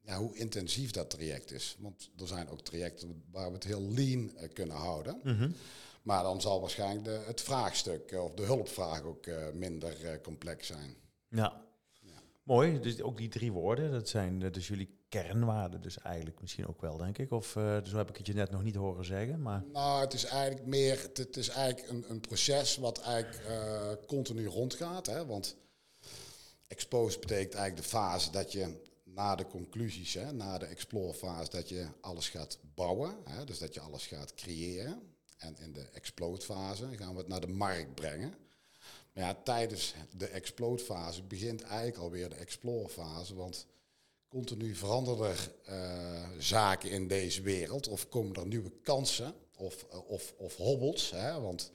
ja, 0.00 0.18
hoe 0.18 0.36
intensief 0.36 0.90
dat 0.90 1.10
traject 1.10 1.50
is. 1.50 1.76
Want 1.78 2.10
er 2.16 2.26
zijn 2.26 2.48
ook 2.48 2.60
trajecten 2.60 3.24
waar 3.30 3.48
we 3.48 3.54
het 3.54 3.64
heel 3.64 3.82
lean 3.82 4.20
uh, 4.34 4.48
kunnen 4.52 4.76
houden. 4.76 5.20
Mm 5.22 5.36
-hmm. 5.36 5.54
Maar 6.02 6.22
dan 6.22 6.40
zal 6.40 6.60
waarschijnlijk 6.60 7.04
de, 7.04 7.22
het 7.26 7.40
vraagstuk 7.40 8.12
of 8.12 8.34
de 8.34 8.42
hulpvraag 8.42 9.02
ook 9.02 9.26
minder 9.54 10.20
complex 10.22 10.66
zijn. 10.66 10.96
Ja. 11.28 11.64
ja. 12.00 12.22
Mooi, 12.42 12.80
dus 12.80 13.02
ook 13.02 13.16
die 13.16 13.28
drie 13.28 13.52
woorden, 13.52 13.90
dat 13.90 14.08
zijn 14.08 14.38
dus 14.52 14.68
jullie 14.68 14.98
kernwaarden 15.08 15.80
dus 15.80 15.98
eigenlijk 15.98 16.40
misschien 16.40 16.66
ook 16.66 16.80
wel, 16.80 16.96
denk 16.96 17.18
ik. 17.18 17.30
Of 17.30 17.56
uh, 17.56 17.84
zo 17.84 17.96
heb 17.96 18.08
ik 18.08 18.16
het 18.16 18.26
je 18.26 18.32
net 18.32 18.50
nog 18.50 18.62
niet 18.62 18.74
horen 18.74 19.04
zeggen. 19.04 19.42
Maar... 19.42 19.64
Nou, 19.72 20.00
het 20.00 20.12
is 20.12 20.24
eigenlijk 20.24 20.66
meer, 20.66 21.02
het, 21.02 21.16
het 21.16 21.36
is 21.36 21.48
eigenlijk 21.48 21.90
een, 21.90 22.04
een 22.08 22.20
proces 22.20 22.76
wat 22.76 23.00
eigenlijk 23.00 23.46
uh, 23.48 23.92
continu 24.06 24.46
rondgaat. 24.46 25.06
Hè? 25.06 25.26
Want 25.26 25.56
expose 26.68 27.18
betekent 27.18 27.54
eigenlijk 27.54 27.76
de 27.76 27.96
fase 27.96 28.30
dat 28.30 28.52
je 28.52 28.86
na 29.04 29.34
de 29.34 29.46
conclusies, 29.46 30.14
hè, 30.14 30.32
na 30.32 30.58
de 30.58 30.66
explore 30.66 31.14
fase, 31.14 31.50
dat 31.50 31.68
je 31.68 31.86
alles 32.00 32.28
gaat 32.28 32.58
bouwen. 32.74 33.16
Hè, 33.24 33.44
dus 33.44 33.58
dat 33.58 33.74
je 33.74 33.80
alles 33.80 34.06
gaat 34.06 34.34
creëren. 34.34 35.02
En 35.38 35.56
in 35.58 35.72
de 35.72 35.88
explode 35.92 36.40
fase 36.40 36.96
gaan 36.96 37.12
we 37.12 37.18
het 37.18 37.28
naar 37.28 37.40
de 37.40 37.48
markt 37.48 37.94
brengen. 37.94 38.34
Maar 39.12 39.24
ja, 39.24 39.34
tijdens 39.34 39.94
de 40.16 40.26
explode 40.26 40.82
fase 40.82 41.22
begint 41.22 41.62
eigenlijk 41.62 41.98
alweer 41.98 42.28
de 42.28 42.34
explore 42.34 42.88
fase. 42.88 43.34
Want 43.34 43.66
continu 44.28 44.74
veranderen 44.74 45.28
er 45.28 45.52
uh, 45.68 46.28
zaken 46.38 46.90
in 46.90 47.08
deze 47.08 47.42
wereld. 47.42 47.88
Of 47.88 48.08
komen 48.08 48.36
er 48.36 48.46
nieuwe 48.46 48.72
kansen 48.82 49.34
of, 49.56 49.84
of, 49.84 50.34
of 50.36 50.56
hobbels. 50.56 51.10
Hè, 51.10 51.40
want 51.40 51.70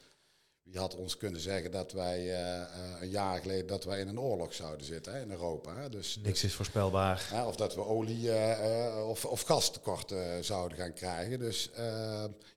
wie 0.64 0.80
had 0.80 0.96
ons 0.96 1.18
kunnen 1.18 1.42
zeggen 1.42 1.72
dat 1.72 1.92
wij 1.92 2.20
uh, 2.20 2.58
uh, 2.58 2.66
een 3.02 3.10
jaar 3.10 3.40
geleden 3.42 3.68
dat 3.68 3.84
wij 3.84 4.00
in 4.00 4.08
een 4.08 4.20
oorlog 4.20 4.54
zouden 4.54 4.86
zitten 4.86 5.14
hè, 5.14 5.22
in 5.22 5.32
Europa. 5.32 5.76
Hè? 5.76 5.90
Dus, 5.90 6.16
Niks 6.16 6.42
dus, 6.42 6.44
is 6.50 6.56
voorspelbaar. 6.56 7.28
Hè, 7.30 7.44
of 7.44 7.56
dat 7.56 7.76
we 7.76 7.86
olie 7.86 8.24
uh, 8.24 9.06
of, 9.08 9.26
of 9.26 9.42
gastekort 9.42 10.14
zouden 10.42 10.78
gaan 10.78 10.94
krijgen. 10.94 11.40
Dus 11.40 11.70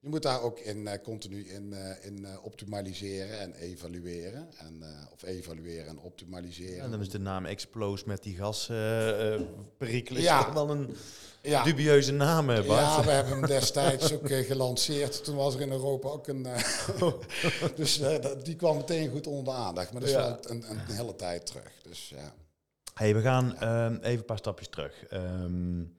je 0.00 0.08
moet 0.08 0.22
daar 0.22 0.42
ook 0.42 0.58
in, 0.58 1.00
continu 1.02 1.48
in, 1.48 1.74
in 2.02 2.26
optimaliseren 2.42 3.40
en 3.40 3.54
evalueren. 3.54 4.48
En, 4.58 4.82
of 5.12 5.22
evalueren 5.22 5.86
en 5.86 5.98
optimaliseren. 5.98 6.84
En 6.84 6.90
dan 6.90 7.00
is 7.00 7.10
de 7.10 7.18
naam 7.18 7.46
Explose 7.46 8.04
met 8.06 8.22
die 8.22 8.36
gasperikelen 8.36 10.22
ja. 10.22 10.52
wel 10.52 10.70
een 10.70 10.96
ja. 11.46 11.62
dubieuze 11.62 12.12
naam, 12.12 12.46
Bart. 12.46 12.66
Ja, 12.66 13.04
we 13.04 13.10
hebben 13.10 13.32
hem 13.32 13.46
destijds 13.46 14.12
ook 14.12 14.28
gelanceerd. 14.28 15.24
Toen 15.24 15.36
was 15.36 15.54
er 15.54 15.60
in 15.60 15.70
Europa 15.70 16.08
ook 16.08 16.26
een... 16.26 16.46
dus 17.76 18.02
die 18.42 18.56
kwam 18.56 18.76
meteen 18.76 19.10
goed 19.10 19.26
onder 19.26 19.44
de 19.44 19.60
aandacht. 19.60 19.92
Maar 19.92 20.00
dat 20.00 20.10
is 20.10 20.16
ja. 20.16 20.22
wel 20.22 20.38
een, 20.42 20.70
een, 20.70 20.80
hele 20.86 21.16
tijd 21.16 21.46
terug. 21.46 21.72
Dus, 21.82 22.08
ja. 22.08 22.32
hey, 22.94 23.14
we 23.14 23.20
gaan 23.20 23.44
um, 23.62 23.96
even 23.96 24.18
een 24.18 24.24
paar 24.24 24.38
stapjes 24.38 24.68
terug. 24.68 25.04
Um, 25.12 25.96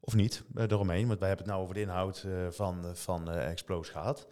of 0.00 0.14
niet, 0.14 0.42
eromheen. 0.56 1.06
Want 1.06 1.18
wij 1.18 1.28
hebben 1.28 1.46
het 1.46 1.54
nou 1.54 1.62
over 1.62 1.74
de 1.74 1.80
inhoud 1.80 2.24
van, 2.50 2.84
van 2.94 3.30
Explose 3.30 3.92
gehad. 3.92 4.26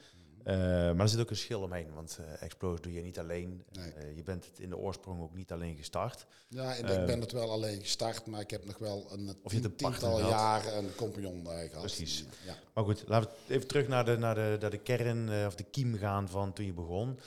Uh, 0.47 0.55
maar 0.55 1.01
er 1.01 1.09
zit 1.09 1.21
ook 1.21 1.31
een 1.31 1.37
schil 1.37 1.63
omheen, 1.63 1.95
want 1.95 2.19
uh, 2.21 2.43
Explose 2.43 2.83
doe 2.83 2.93
je 2.93 3.03
niet 3.03 3.19
alleen. 3.19 3.65
Nee. 3.73 3.93
Uh, 3.97 4.17
je 4.17 4.23
bent 4.23 4.45
het 4.45 4.59
in 4.59 4.69
de 4.69 4.77
oorsprong 4.77 5.21
ook 5.23 5.35
niet 5.35 5.53
alleen 5.53 5.77
gestart. 5.77 6.27
Ja, 6.49 6.75
ik 6.75 7.07
ben 7.07 7.21
het 7.21 7.33
wel 7.33 7.51
alleen 7.51 7.81
gestart, 7.81 8.27
maar 8.27 8.41
ik 8.41 8.51
heb 8.51 8.65
nog 8.65 8.79
wel 8.79 9.07
een, 9.13 9.37
of 9.43 9.53
je 9.53 9.61
tien, 9.61 9.77
tiental 9.77 10.21
jaren 10.21 10.79
een 10.79 10.95
compagnon 10.95 11.47
gehad. 11.47 11.81
Precies. 11.81 12.25
Ja. 12.45 12.55
Maar 12.75 12.85
goed, 12.85 13.05
laten 13.07 13.31
we 13.47 13.55
even 13.55 13.67
terug 13.67 13.89
naar 13.89 14.05
de, 14.05 14.17
naar 14.17 14.35
de, 14.35 14.57
naar 14.61 14.71
de 14.71 14.79
kern 14.79 15.47
of 15.47 15.55
de 15.55 15.65
kiem 15.65 15.95
gaan 15.95 16.29
van 16.29 16.53
toen 16.53 16.67
je 16.67 16.73
begon. 16.73 17.19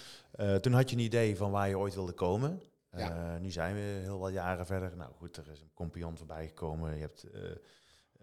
toen 0.61 0.73
had 0.73 0.89
je 0.89 0.95
een 0.95 1.01
idee 1.01 1.37
van 1.37 1.51
waar 1.51 1.69
je 1.69 1.77
ooit 1.77 1.95
wilde 1.95 2.13
komen. 2.13 2.61
Ja. 2.91 3.37
nu 3.37 3.51
zijn 3.51 3.75
we 3.75 3.81
heel 3.81 4.19
wat 4.19 4.33
jaren 4.33 4.65
verder. 4.65 4.95
Nou 4.95 5.11
goed, 5.17 5.37
er 5.37 5.51
is 5.51 5.61
een 5.61 5.73
compagnon 5.73 6.17
voorbij 6.17 6.47
gekomen. 6.47 6.95
Je 6.95 7.01
hebt 7.01 7.25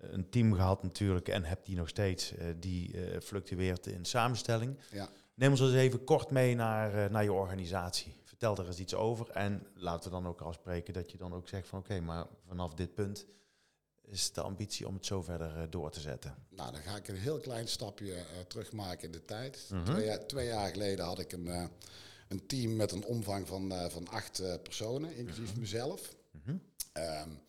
een 0.00 0.28
team 0.28 0.54
gehad 0.54 0.82
natuurlijk 0.82 1.28
en 1.28 1.44
heb 1.44 1.64
die 1.64 1.76
nog 1.76 1.88
steeds, 1.88 2.32
uh, 2.32 2.44
die 2.56 2.92
uh, 2.92 3.20
fluctueert 3.20 3.86
in 3.86 4.04
samenstelling. 4.04 4.78
Ja. 4.90 5.08
Neem 5.34 5.50
ons 5.50 5.60
eens 5.60 5.74
even 5.74 6.04
kort 6.04 6.30
mee 6.30 6.54
naar, 6.54 6.94
uh, 6.94 7.10
naar 7.10 7.22
je 7.22 7.32
organisatie. 7.32 8.14
Vertel 8.24 8.56
er 8.56 8.66
eens 8.66 8.78
iets 8.78 8.94
over 8.94 9.30
en 9.30 9.66
laten 9.74 10.10
we 10.10 10.16
dan 10.16 10.26
ook 10.26 10.40
afspreken 10.40 10.94
dat 10.94 11.10
je 11.10 11.18
dan 11.18 11.34
ook 11.34 11.48
zegt 11.48 11.68
van 11.68 11.78
oké, 11.78 11.92
okay, 11.92 12.04
maar 12.04 12.26
vanaf 12.46 12.74
dit 12.74 12.94
punt 12.94 13.26
is 14.02 14.32
de 14.32 14.40
ambitie 14.40 14.86
om 14.86 14.94
het 14.94 15.06
zo 15.06 15.22
verder 15.22 15.70
door 15.70 15.90
te 15.90 16.00
zetten. 16.00 16.34
Nou, 16.48 16.72
dan 16.72 16.80
ga 16.80 16.96
ik 16.96 17.08
een 17.08 17.16
heel 17.16 17.38
klein 17.38 17.68
stapje 17.68 18.24
terugmaken 18.48 19.04
in 19.06 19.12
de 19.12 19.24
tijd. 19.24 19.66
-hmm. 19.68 19.84
twee, 19.84 20.04
jaar, 20.04 20.26
twee, 20.26 20.46
jaar 20.46 20.70
geleden 20.70 21.04
had 21.04 21.18
ik 21.18 21.32
een, 21.32 21.70
een 22.28 22.46
team 22.46 22.76
met 22.76 22.92
een 22.92 23.04
omvang 23.04 23.48
van, 23.48 23.72
van 23.90 24.08
acht 24.08 24.62
personen, 24.62 25.16
inclusief 25.16 25.50
-hmm. 25.50 25.60
mezelf. 25.60 26.14
-hmm. 26.44 26.60
um, 26.92 27.40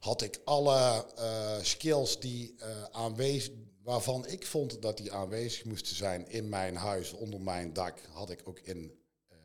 had 0.00 0.22
ik 0.22 0.40
alle 0.44 1.06
uh, 1.18 1.62
skills 1.62 2.20
die 2.20 2.54
uh, 2.58 2.82
aanwezig, 2.90 3.52
waarvan 3.82 4.26
ik 4.26 4.46
vond 4.46 4.82
dat 4.82 4.96
die 4.96 5.12
aanwezig 5.12 5.64
moesten 5.64 5.96
zijn 5.96 6.28
in 6.28 6.48
mijn 6.48 6.76
huis, 6.76 7.12
onder 7.12 7.40
mijn 7.40 7.72
dak, 7.72 8.00
had 8.12 8.30
ik 8.30 8.40
ook 8.44 8.58
in, 8.58 8.78
uh, 9.32 9.38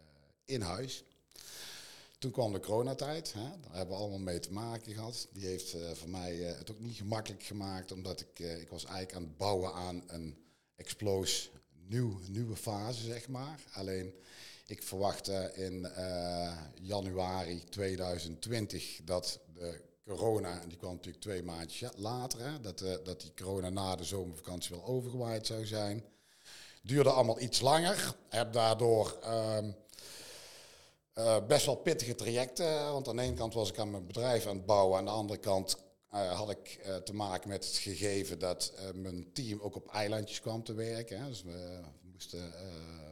in 0.46 0.62
huis. 0.62 1.04
Toen 2.18 2.32
kwam 2.32 2.54
de 2.54 2.60
coronatijd, 2.60 3.34
hè, 3.34 3.50
daar 3.62 3.76
hebben 3.76 3.96
we 3.96 4.02
allemaal 4.02 4.20
mee 4.20 4.40
te 4.40 4.52
maken 4.52 4.94
gehad. 4.94 5.28
Die 5.32 5.46
heeft 5.46 5.76
voor 5.94 6.10
mij 6.10 6.36
het 6.36 6.72
ook 6.72 6.80
niet 6.80 6.96
gemakkelijk 6.96 7.44
gemaakt, 7.44 7.92
omdat 7.92 8.22
ik, 8.22 8.40
ik 8.40 8.70
was 8.70 8.86
eigenlijk 8.86 9.16
aan 9.16 9.24
het 9.24 9.38
bouwen 9.38 9.74
aan 9.74 10.04
een 10.08 10.38
explosie, 10.76 11.50
nieuw, 11.88 12.20
nieuwe 12.30 12.56
fase, 12.56 13.04
zeg 13.04 13.28
maar. 13.28 13.60
Alleen, 13.72 14.14
ik 14.66 14.84
verwachtte 14.84 15.52
in 15.56 15.88
januari 16.82 17.64
2020 17.64 19.00
dat 19.04 19.40
de 19.54 19.82
corona, 20.08 20.62
en 20.62 20.70
die 20.70 20.78
kwam 20.78 20.94
natuurlijk 20.94 21.24
twee 21.24 21.44
maandjes 21.44 21.90
later, 21.96 22.62
dat, 22.62 22.82
uh, 22.82 22.94
dat 23.04 23.22
die 23.22 23.34
corona 23.34 23.70
na 23.70 23.96
de 23.96 24.04
zomervakantie 24.04 24.76
wel 24.76 24.86
overgewaaid 24.86 25.48
zou 25.48 25.66
zijn. 25.66 26.04
Duurde 26.82 27.10
allemaal 27.10 27.40
iets 27.40 27.62
langer. 27.62 28.16
Heb 28.30 28.54
daardoor 28.54 29.20
um, 29.26 29.76
uh, 31.16 31.46
best 31.48 31.66
wel 31.66 31.76
pittige 31.76 32.16
trajecten. 32.16 32.92
Want 32.92 33.08
aan 33.08 33.16
de 33.16 33.22
ene 33.22 33.36
kant 33.36 33.54
was 33.54 33.70
ik 33.70 33.80
aan 33.80 33.92
mijn 33.92 34.08
bedrijf 34.08 34.46
aan 34.46 34.56
het 34.56 34.66
bouwen. 34.66 34.98
Aan 34.98 35.06
de 35.06 35.12
andere 35.12 35.40
kant 35.40 35.78
uh, 36.14 36.32
had 36.32 36.50
ik 36.50 36.88
te 37.04 37.14
maken 37.14 37.50
met 37.50 37.66
het 37.66 37.76
gegeven 37.76 38.40
dat 38.40 38.74
mijn 38.94 39.34
team 39.34 39.60
ook 39.60 39.76
op 39.76 39.92
eilandjes 39.92 40.42
kwam 40.42 40.64
te 40.64 40.74
werken. 40.74 41.20
Hè. 41.20 41.28
Dus 41.28 41.44
we 41.44 41.82
moesten 42.12 42.54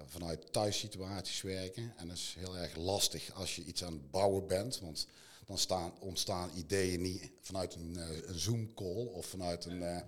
vanuit 0.06 0.54
thuissituaties 0.54 1.42
werken. 1.42 1.94
En 1.98 2.08
dat 2.08 2.18
is 2.18 2.36
heel 2.40 2.58
erg 2.58 2.76
lastig 2.76 3.34
als 3.34 3.56
je 3.56 3.64
iets 3.64 3.84
aan 3.84 3.94
het 3.94 4.12
bouwen 4.12 4.48
bent. 4.48 4.80
Want 4.80 5.08
dan 5.46 5.58
staan, 5.58 5.94
ontstaan 6.00 6.52
ideeën 6.56 7.02
niet 7.02 7.32
vanuit 7.42 7.76
een, 7.76 7.98
een 8.28 8.40
Zoom-call 8.40 9.06
of 9.06 9.26
vanuit 9.26 9.66
een... 9.66 10.04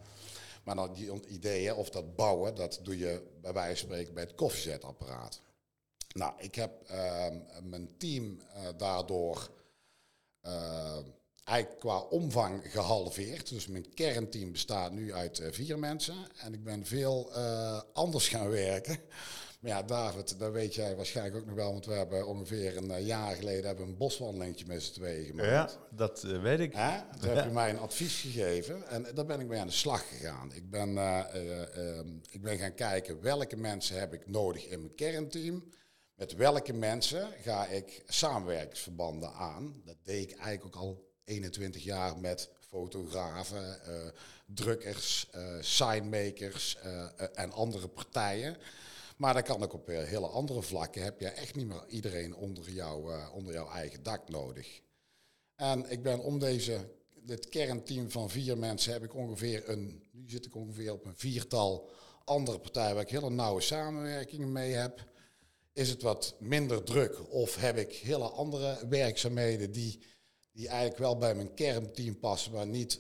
maar 0.64 0.76
dan 0.76 0.94
die 0.94 1.28
ideeën 1.28 1.74
of 1.74 1.90
dat 1.90 2.16
bouwen, 2.16 2.56
dat 2.56 2.80
doe 2.84 2.98
je 2.98 3.24
bij 3.42 3.54
wijze 3.54 3.78
van 3.78 3.88
spreken 3.88 4.14
bij 4.14 4.24
het 4.24 4.36
koffiezetapparaat. 4.36 5.42
Nou, 6.14 6.34
ik 6.38 6.56
heb 6.56 6.82
ehm, 6.88 7.40
mijn 7.64 7.98
team 7.98 8.42
daardoor 8.78 9.50
eigenlijk 11.44 11.80
qua 11.80 12.00
omvang 12.00 12.72
gehalveerd. 12.72 13.50
Dus 13.50 13.68
mijn 13.68 13.94
kernteam 13.94 14.52
bestaat 14.52 14.92
nu 14.92 15.14
uit 15.14 15.42
vier 15.52 15.80
mensen. 15.80 16.16
En 16.38 16.54
ik 16.54 16.64
ben 16.64 16.86
veel 16.86 17.34
anders 17.94 18.28
gaan 18.28 18.50
werken. 18.50 19.00
Maar 19.66 19.74
ja, 19.74 19.84
David, 19.84 20.40
dat 20.40 20.52
weet 20.52 20.76
jij 20.76 20.96
waarschijnlijk 20.96 21.36
ook 21.36 21.46
nog 21.46 21.56
wel. 21.56 21.72
Want 21.72 21.86
we 21.86 21.94
hebben 21.94 22.28
ongeveer 22.28 22.78
een 22.78 22.92
uh, 22.92 23.06
jaar 23.06 23.36
geleden 23.36 23.66
hebben 23.66 23.88
een 23.88 23.98
boswandelingetje 23.98 24.66
met 24.66 24.84
z'n 24.84 24.94
tweeën 24.94 25.26
gemaakt. 25.26 25.50
Ja, 25.50 25.70
dat 25.90 26.22
weet 26.22 26.60
ik. 26.60 26.74
Hè? 26.74 27.00
Toen 27.20 27.30
heb 27.30 27.46
je 27.46 27.52
mij 27.52 27.70
een 27.70 27.80
advies 27.80 28.22
gegeven. 28.22 28.88
En 28.88 29.06
daar 29.14 29.26
ben 29.26 29.40
ik 29.40 29.48
mee 29.48 29.60
aan 29.60 29.68
de 29.68 29.74
slag 29.74 30.08
gegaan. 30.08 30.54
Ik 30.54 30.70
ben, 30.70 30.98
ehm, 30.98 32.08
ik 32.30 32.42
ben 32.42 32.58
gaan 32.58 32.74
kijken 32.74 33.22
welke 33.22 33.56
mensen 33.56 34.00
heb 34.00 34.14
ik 34.14 34.28
nodig 34.28 34.66
in 34.66 34.80
mijn 34.80 34.96
kernteam. 34.96 35.64
Met 36.16 36.36
welke 36.36 36.74
mensen 36.74 37.28
ga 37.42 37.68
ik 37.68 38.04
samenwerkingsverbanden 38.08 39.34
aan? 39.34 39.82
Dat 39.86 39.98
deed 40.04 40.32
ik 40.32 40.38
eigenlijk 40.38 40.76
ook 40.76 40.82
al 40.82 41.12
21 41.24 41.84
jaar 41.84 42.20
met 42.20 42.50
fotografen, 42.70 43.80
drukkers, 44.46 45.30
signmakers 45.60 46.78
en 47.34 47.52
andere 47.52 47.88
partijen. 47.88 48.58
Maar 49.16 49.34
dat 49.34 49.44
kan 49.44 49.64
ook 49.64 49.74
op 49.74 49.88
hele 49.88 50.28
andere 50.28 50.62
vlakken. 50.62 51.04
Heb 51.04 51.20
je 51.20 51.28
echt 51.28 51.56
niet 51.56 51.68
meer 51.68 51.88
iedereen 51.88 52.36
onder, 52.36 52.70
jou, 52.70 53.12
onder 53.34 53.54
jouw 53.54 53.70
eigen 53.70 54.04
dak 54.04 54.30
nodig. 54.30 54.82
En 55.56 55.92
ik 55.92 56.04
ben 56.04 56.20
om 56.20 56.40
deze, 56.40 56.90
dit 57.14 57.50
kernteam 57.50 58.12
van 58.12 58.30
vier 58.30 58.58
mensen 58.58 58.94
heb 58.94 59.04
ik 59.04 59.16
ongeveer 59.16 59.70
een, 59.70 60.04
nu 60.12 60.30
zit 60.30 60.46
ik 60.46 60.56
ongeveer 60.56 60.92
op 60.92 61.06
een 61.06 61.16
viertal 61.16 61.90
andere 62.26 62.60
partijen 62.60 62.94
waar 62.94 63.04
ik 63.04 63.10
hele 63.10 63.30
nauwe 63.30 63.62
samenwerkingen 63.62 64.52
mee 64.52 64.74
heb. 64.74 65.08
Is 65.74 65.90
het 65.90 66.02
wat 66.02 66.36
minder 66.40 66.84
druk 66.84 67.32
of 67.32 67.56
heb 67.56 67.78
ik 67.78 67.94
hele 67.94 68.30
andere 68.30 68.88
werkzaamheden 68.90 69.72
die 69.72 70.00
die 70.56 70.68
eigenlijk 70.68 70.98
wel 70.98 71.18
bij 71.18 71.36
mijn 71.36 71.54
kernteam 71.54 72.20
passen, 72.20 72.52
maar 72.52 72.68
niet, 72.68 73.00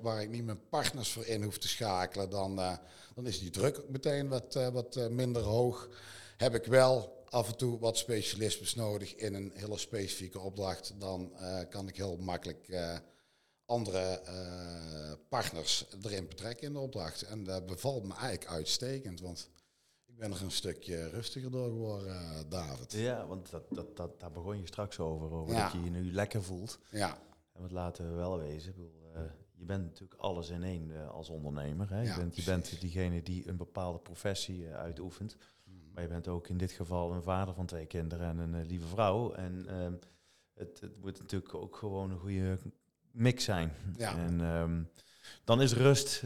waar, 0.00 0.22
ik 0.22 0.28
niet 0.28 0.44
mijn 0.44 0.68
partners 0.68 1.12
voor 1.12 1.26
in 1.26 1.42
hoef 1.42 1.58
te 1.58 1.68
schakelen, 1.68 2.30
dan, 2.30 2.58
uh, 2.58 2.76
dan 3.14 3.26
is 3.26 3.38
die 3.38 3.50
druk 3.50 3.88
meteen 3.88 4.28
wat, 4.28 4.56
uh, 4.56 4.68
wat 4.68 4.96
uh, 4.96 5.06
minder 5.06 5.42
hoog. 5.42 5.88
Heb 6.36 6.54
ik 6.54 6.64
wel 6.64 7.24
af 7.28 7.48
en 7.48 7.56
toe 7.56 7.78
wat 7.78 7.98
specialismes 7.98 8.74
nodig 8.74 9.14
in 9.14 9.34
een 9.34 9.52
hele 9.54 9.78
specifieke 9.78 10.40
opdracht, 10.40 10.94
dan 10.98 11.32
kan 11.68 11.88
ik 11.88 11.96
heel 11.96 12.16
makkelijk 12.16 12.68
andere 13.64 14.22
partners 15.28 15.84
erin 16.02 16.28
betrekken 16.28 16.66
in 16.66 16.72
de 16.72 16.78
opdracht. 16.78 17.22
En 17.22 17.44
dat 17.44 17.66
bevalt 17.66 18.04
me 18.04 18.14
eigenlijk 18.14 18.46
uitstekend, 18.46 19.20
want 19.20 19.48
ik 20.12 20.18
ben 20.18 20.32
er 20.32 20.42
een 20.42 20.50
stukje 20.50 21.08
rustiger 21.08 21.50
door 21.50 21.68
geworden, 21.68 22.08
uh, 22.08 22.38
David. 22.48 22.92
Ja, 22.92 23.26
want 23.26 23.50
dat, 23.50 23.62
dat, 23.70 23.96
dat, 23.96 24.20
daar 24.20 24.32
begon 24.32 24.58
je 24.58 24.66
straks 24.66 24.98
over, 24.98 25.30
over 25.30 25.54
dat 25.54 25.72
je 25.72 25.82
je 25.82 25.90
nu 25.90 26.12
lekker 26.12 26.42
voelt. 26.42 26.78
Ja. 26.90 27.18
En 27.52 27.62
wat 27.62 27.70
laten 27.70 28.08
we 28.08 28.14
wel 28.14 28.38
wezen, 28.38 28.70
ik 28.70 28.76
bedoel, 28.76 29.12
uh, 29.16 29.20
je 29.54 29.64
bent 29.64 29.84
natuurlijk 29.84 30.20
alles 30.20 30.48
in 30.48 30.62
één 30.62 30.90
uh, 30.90 31.10
als 31.10 31.28
ondernemer. 31.28 31.90
Hè? 31.90 32.02
Ja, 32.02 32.14
je, 32.14 32.20
bent, 32.20 32.36
je 32.36 32.44
bent 32.44 32.80
diegene 32.80 33.22
die 33.22 33.48
een 33.48 33.56
bepaalde 33.56 33.98
professie 33.98 34.68
uitoefent. 34.68 35.36
Mm. 35.64 35.90
Maar 35.94 36.02
je 36.02 36.08
bent 36.08 36.28
ook 36.28 36.48
in 36.48 36.56
dit 36.56 36.72
geval 36.72 37.12
een 37.12 37.22
vader 37.22 37.54
van 37.54 37.66
twee 37.66 37.86
kinderen 37.86 38.28
en 38.28 38.38
een 38.38 38.66
lieve 38.66 38.86
vrouw. 38.86 39.32
En 39.32 39.66
ehm, 39.68 39.94
het, 40.54 40.80
het 40.80 41.00
moet 41.00 41.18
natuurlijk 41.18 41.54
ook 41.54 41.76
gewoon 41.76 42.10
een 42.10 42.18
goede 42.18 42.58
mix 43.10 43.44
zijn. 43.44 43.72
Ja. 43.96 44.16
En 44.16 44.40
um, 44.40 44.88
dan 45.44 45.62
is 45.62 45.72
rust 45.72 46.22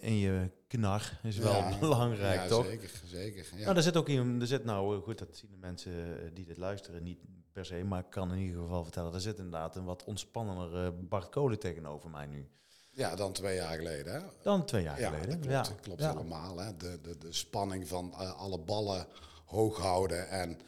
in 0.00 0.16
je 0.16 0.50
knar 0.68 1.20
is 1.22 1.38
wel 1.38 1.52
ja, 1.52 1.78
belangrijk, 1.78 2.40
ja, 2.40 2.46
toch? 2.46 2.66
Zeker, 2.66 2.90
zeker. 3.04 3.46
Ja. 3.56 3.64
Nou, 3.64 3.76
er 3.76 3.82
zit 3.82 3.96
ook 3.96 4.08
iemand, 4.08 4.42
er 4.42 4.48
zit 4.48 4.64
nou, 4.64 4.96
eh, 4.96 5.02
goed, 5.02 5.18
dat 5.18 5.36
zien 5.36 5.50
de 5.50 5.56
mensen 5.56 5.92
eh, 5.92 6.30
die 6.34 6.44
dit 6.44 6.56
luisteren 6.56 7.02
niet 7.02 7.18
per 7.52 7.66
se, 7.66 7.84
maar 7.84 8.00
ik 8.00 8.10
kan 8.10 8.32
in 8.32 8.38
ieder 8.38 8.62
geval 8.62 8.82
vertellen, 8.82 9.14
er 9.14 9.20
zit 9.20 9.36
inderdaad 9.36 9.76
een 9.76 9.84
wat 9.84 10.04
ontspannender 10.04 11.04
Bart 11.08 11.28
Kolen 11.28 11.58
tegenover 11.58 12.10
mij 12.10 12.26
nu. 12.26 12.48
Ja, 12.90 13.14
dan 13.16 13.32
twee 13.32 13.54
jaar 13.54 13.76
geleden. 13.76 14.12
Hè? 14.12 14.20
Dan 14.42 14.64
twee 14.64 14.82
jaar 14.82 15.00
ja, 15.00 15.10
geleden. 15.10 15.28
Dat 15.28 15.40
klopt, 15.40 15.68
ja, 15.68 15.74
klopt 15.82 16.04
helemaal. 16.04 16.58
Hè? 16.58 16.76
De, 16.76 17.00
de, 17.02 17.18
de 17.18 17.32
spanning 17.32 17.88
van 17.88 18.14
uh, 18.20 18.38
alle 18.38 18.58
ballen 18.58 19.06
hoog 19.44 19.78
houden 19.78 20.28
en 20.28 20.58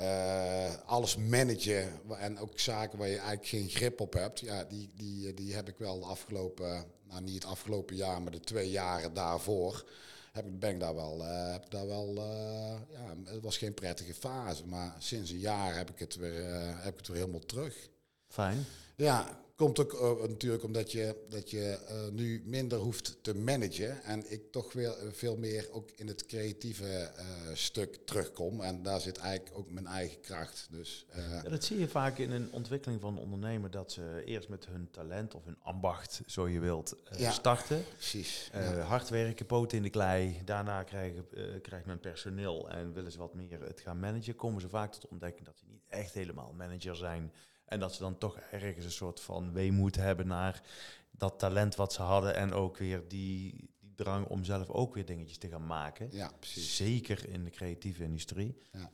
uh, 0.00 0.74
alles 0.86 1.16
managen 1.16 2.00
en 2.18 2.38
ook 2.38 2.58
zaken 2.58 2.98
waar 2.98 3.08
je 3.08 3.16
eigenlijk 3.16 3.46
geen 3.46 3.68
grip 3.68 4.00
op 4.00 4.12
hebt, 4.12 4.40
ja, 4.40 4.64
die, 4.64 4.90
die, 4.94 5.34
die 5.34 5.54
heb 5.54 5.68
ik 5.68 5.78
wel 5.78 6.00
de 6.00 6.06
afgelopen, 6.06 6.84
nou 7.08 7.22
niet 7.22 7.34
het 7.34 7.44
afgelopen 7.44 7.96
jaar, 7.96 8.22
maar 8.22 8.32
de 8.32 8.40
twee 8.40 8.70
jaren 8.70 9.14
daarvoor, 9.14 9.84
heb 10.32 10.46
ik, 10.46 10.58
ben 10.58 10.70
ik 10.70 10.80
daar 10.80 10.94
wel, 10.94 11.20
uh, 11.20 11.52
heb 11.52 11.70
daar 11.70 11.86
wel 11.86 12.14
uh, 12.16 12.76
ja, 12.90 13.32
het 13.32 13.42
was 13.42 13.56
geen 13.56 13.74
prettige 13.74 14.14
fase, 14.14 14.66
maar 14.66 14.96
sinds 14.98 15.30
een 15.30 15.38
jaar 15.38 15.76
heb 15.76 15.90
ik 15.90 15.98
het 15.98 16.16
weer, 16.16 16.44
heb 16.82 16.92
ik 16.92 16.98
het 16.98 17.08
weer 17.08 17.16
helemaal 17.16 17.46
terug. 17.46 17.88
Fijn. 18.28 18.64
Ja, 18.96 19.40
Komt 19.56 19.78
ook 19.80 19.92
uh, 19.92 20.28
natuurlijk 20.28 20.64
omdat 20.64 20.92
je, 20.92 21.16
dat 21.28 21.50
je 21.50 21.78
uh, 21.90 22.12
nu 22.12 22.42
minder 22.44 22.78
hoeft 22.78 23.18
te 23.22 23.34
managen. 23.34 24.02
En 24.02 24.32
ik 24.32 24.52
toch 24.52 24.72
weer 24.72 24.94
veel 25.12 25.36
meer 25.36 25.68
ook 25.72 25.90
in 25.94 26.06
het 26.06 26.26
creatieve 26.26 27.12
uh, 27.18 27.24
stuk 27.54 27.98
terugkom. 28.04 28.60
En 28.60 28.82
daar 28.82 29.00
zit 29.00 29.18
eigenlijk 29.18 29.58
ook 29.58 29.70
mijn 29.70 29.86
eigen 29.86 30.20
kracht. 30.20 30.68
Dus, 30.70 31.06
ja, 31.14 31.42
dat 31.42 31.64
zie 31.64 31.78
je 31.78 31.88
vaak 31.88 32.18
in 32.18 32.30
een 32.30 32.52
ontwikkeling 32.52 33.00
van 33.00 33.16
een 33.16 33.22
ondernemer. 33.22 33.70
Dat 33.70 33.92
ze 33.92 34.22
eerst 34.24 34.48
met 34.48 34.66
hun 34.66 34.90
talent 34.90 35.34
of 35.34 35.44
hun 35.44 35.58
ambacht, 35.62 36.20
zo 36.26 36.48
je 36.48 36.60
wilt, 36.60 36.96
ja, 37.16 37.30
starten. 37.30 37.84
Precies. 37.92 38.50
Ja. 38.52 38.80
Hard 38.80 39.08
werken, 39.08 39.46
poten 39.46 39.76
in 39.76 39.82
de 39.82 39.90
klei. 39.90 40.40
Daarna 40.44 40.82
krijgen, 40.82 41.26
krijgt 41.62 41.86
men 41.86 42.00
personeel 42.00 42.70
en 42.70 42.92
willen 42.92 43.12
ze 43.12 43.18
wat 43.18 43.34
meer 43.34 43.60
het 43.60 43.80
gaan 43.80 43.98
managen. 43.98 44.36
Komen 44.36 44.60
ze 44.60 44.68
vaak 44.68 44.92
tot 44.92 45.08
ontdekking 45.08 45.46
dat 45.46 45.58
ze 45.58 45.64
niet 45.68 45.84
echt 45.88 46.14
helemaal 46.14 46.52
manager 46.56 46.96
zijn 46.96 47.32
en 47.66 47.80
dat 47.80 47.94
ze 47.94 48.00
dan 48.00 48.18
toch 48.18 48.38
ergens 48.38 48.84
een 48.84 48.90
soort 48.90 49.20
van 49.20 49.52
weemoed 49.52 49.96
hebben 49.96 50.26
naar 50.26 50.62
dat 51.10 51.38
talent 51.38 51.74
wat 51.74 51.92
ze 51.92 52.02
hadden. 52.02 52.34
En 52.34 52.52
ook 52.52 52.76
weer 52.76 53.08
die, 53.08 53.70
die 53.78 53.92
drang 53.94 54.26
om 54.26 54.44
zelf 54.44 54.68
ook 54.68 54.94
weer 54.94 55.04
dingetjes 55.04 55.38
te 55.38 55.48
gaan 55.48 55.66
maken. 55.66 56.08
Ja, 56.10 56.32
precies. 56.38 56.76
Zeker 56.76 57.28
in 57.28 57.44
de 57.44 57.50
creatieve 57.50 58.02
industrie. 58.02 58.58
Ja. 58.72 58.90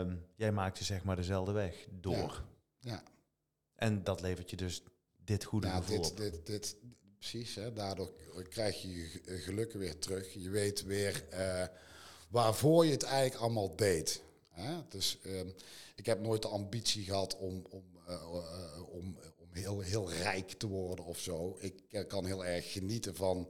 Um, 0.00 0.26
jij 0.34 0.52
maakte 0.52 0.84
zeg 0.84 1.04
maar 1.04 1.16
dezelfde 1.16 1.52
weg 1.52 1.86
door. 1.90 2.44
Ja. 2.78 2.92
ja. 2.92 3.02
En 3.74 4.04
dat 4.04 4.20
levert 4.20 4.50
je 4.50 4.56
dus 4.56 4.82
dit 5.24 5.44
goede 5.44 5.66
ja, 5.66 5.76
gevoel 5.76 5.96
dit, 5.96 6.10
op. 6.10 6.16
Dit, 6.16 6.46
dit, 6.46 6.76
precies, 7.18 7.54
hè, 7.54 7.72
daardoor 7.72 8.12
krijg 8.48 8.82
je 8.82 8.94
je 8.94 9.20
geluk 9.24 9.72
weer 9.72 9.98
terug. 9.98 10.32
Je 10.32 10.50
weet 10.50 10.82
weer 10.82 11.24
uh, 11.32 11.64
waarvoor 12.28 12.84
je 12.84 12.90
het 12.90 13.02
eigenlijk 13.02 13.42
allemaal 13.42 13.76
deed. 13.76 14.22
Hè? 14.60 14.78
Dus 14.88 15.18
um, 15.26 15.54
ik 15.94 16.06
heb 16.06 16.20
nooit 16.20 16.42
de 16.42 16.48
ambitie 16.48 17.04
gehad 17.04 17.36
om, 17.36 17.64
om, 17.70 17.84
uh, 18.08 18.14
uh, 18.14 18.94
om, 18.94 19.18
om 19.38 19.48
heel, 19.50 19.80
heel 19.80 20.12
rijk 20.12 20.50
te 20.50 20.66
worden 20.66 21.04
of 21.04 21.18
zo. 21.18 21.56
Ik 21.60 22.04
kan 22.08 22.26
heel 22.26 22.44
erg 22.44 22.72
genieten 22.72 23.14
van, 23.14 23.48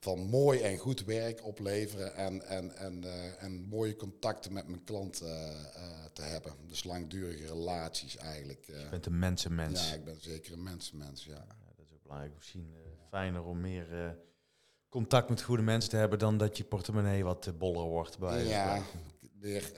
van 0.00 0.18
mooi 0.18 0.60
en 0.60 0.78
goed 0.78 1.04
werk 1.04 1.44
opleveren 1.44 2.14
en, 2.14 2.46
en, 2.46 2.76
en, 2.76 3.02
uh, 3.04 3.42
en 3.42 3.52
mooie 3.52 3.96
contacten 3.96 4.52
met 4.52 4.68
mijn 4.68 4.84
klanten 4.84 5.54
te 6.12 6.22
hebben. 6.22 6.52
Dus 6.66 6.84
langdurige 6.84 7.46
relaties 7.46 8.16
eigenlijk. 8.16 8.64
je 8.66 8.86
bent 8.90 9.06
een 9.06 9.18
mensenmens. 9.18 9.88
Ja, 9.88 9.94
ik 9.94 10.04
ben 10.04 10.20
zeker 10.20 10.52
een 10.52 10.62
mensenmens, 10.62 11.24
ja. 11.24 11.34
ja 11.34 11.72
dat 11.76 11.86
is 11.86 11.92
ook 11.92 12.02
belangrijk. 12.02 12.34
Misschien 12.34 12.74
fijner 13.10 13.44
om 13.44 13.60
meer 13.60 14.16
contact 14.88 15.28
met 15.28 15.42
goede 15.42 15.62
mensen 15.62 15.90
te 15.90 15.96
hebben 15.96 16.18
dan 16.18 16.36
dat 16.36 16.56
je 16.56 16.64
portemonnee 16.64 17.24
wat 17.24 17.58
boller 17.58 17.84
wordt. 17.84 18.18
Bij 18.18 18.44
ja, 18.44 18.82
weer 19.46 19.72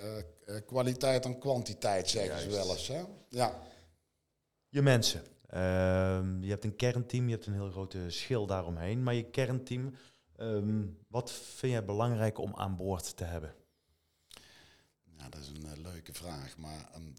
uh, 0.46 0.56
kwaliteit 0.66 1.24
en 1.24 1.38
kwantiteit, 1.38 2.08
zeggen 2.08 2.30
Juist. 2.30 2.44
ze 2.44 2.56
wel 2.56 2.70
eens. 2.70 2.88
Hè? 2.88 3.04
Ja. 3.28 3.62
Je 4.68 4.82
mensen. 4.82 5.20
Uh, 5.54 5.60
je 6.40 6.48
hebt 6.48 6.64
een 6.64 6.76
kernteam, 6.76 7.24
je 7.24 7.34
hebt 7.34 7.46
een 7.46 7.52
heel 7.52 7.70
grote 7.70 8.10
schil 8.10 8.46
daaromheen. 8.46 9.02
Maar 9.02 9.14
je 9.14 9.30
kernteam, 9.30 9.94
um, 10.36 10.98
wat 11.08 11.30
vind 11.30 11.72
jij 11.72 11.84
belangrijk 11.84 12.38
om 12.38 12.54
aan 12.54 12.76
boord 12.76 13.16
te 13.16 13.24
hebben? 13.24 13.54
Ja, 15.04 15.28
dat 15.28 15.40
is 15.40 15.48
een 15.48 15.64
uh, 15.64 15.82
leuke 15.82 16.12
vraag. 16.12 16.56
Maar 16.56 16.90
um, 16.96 17.14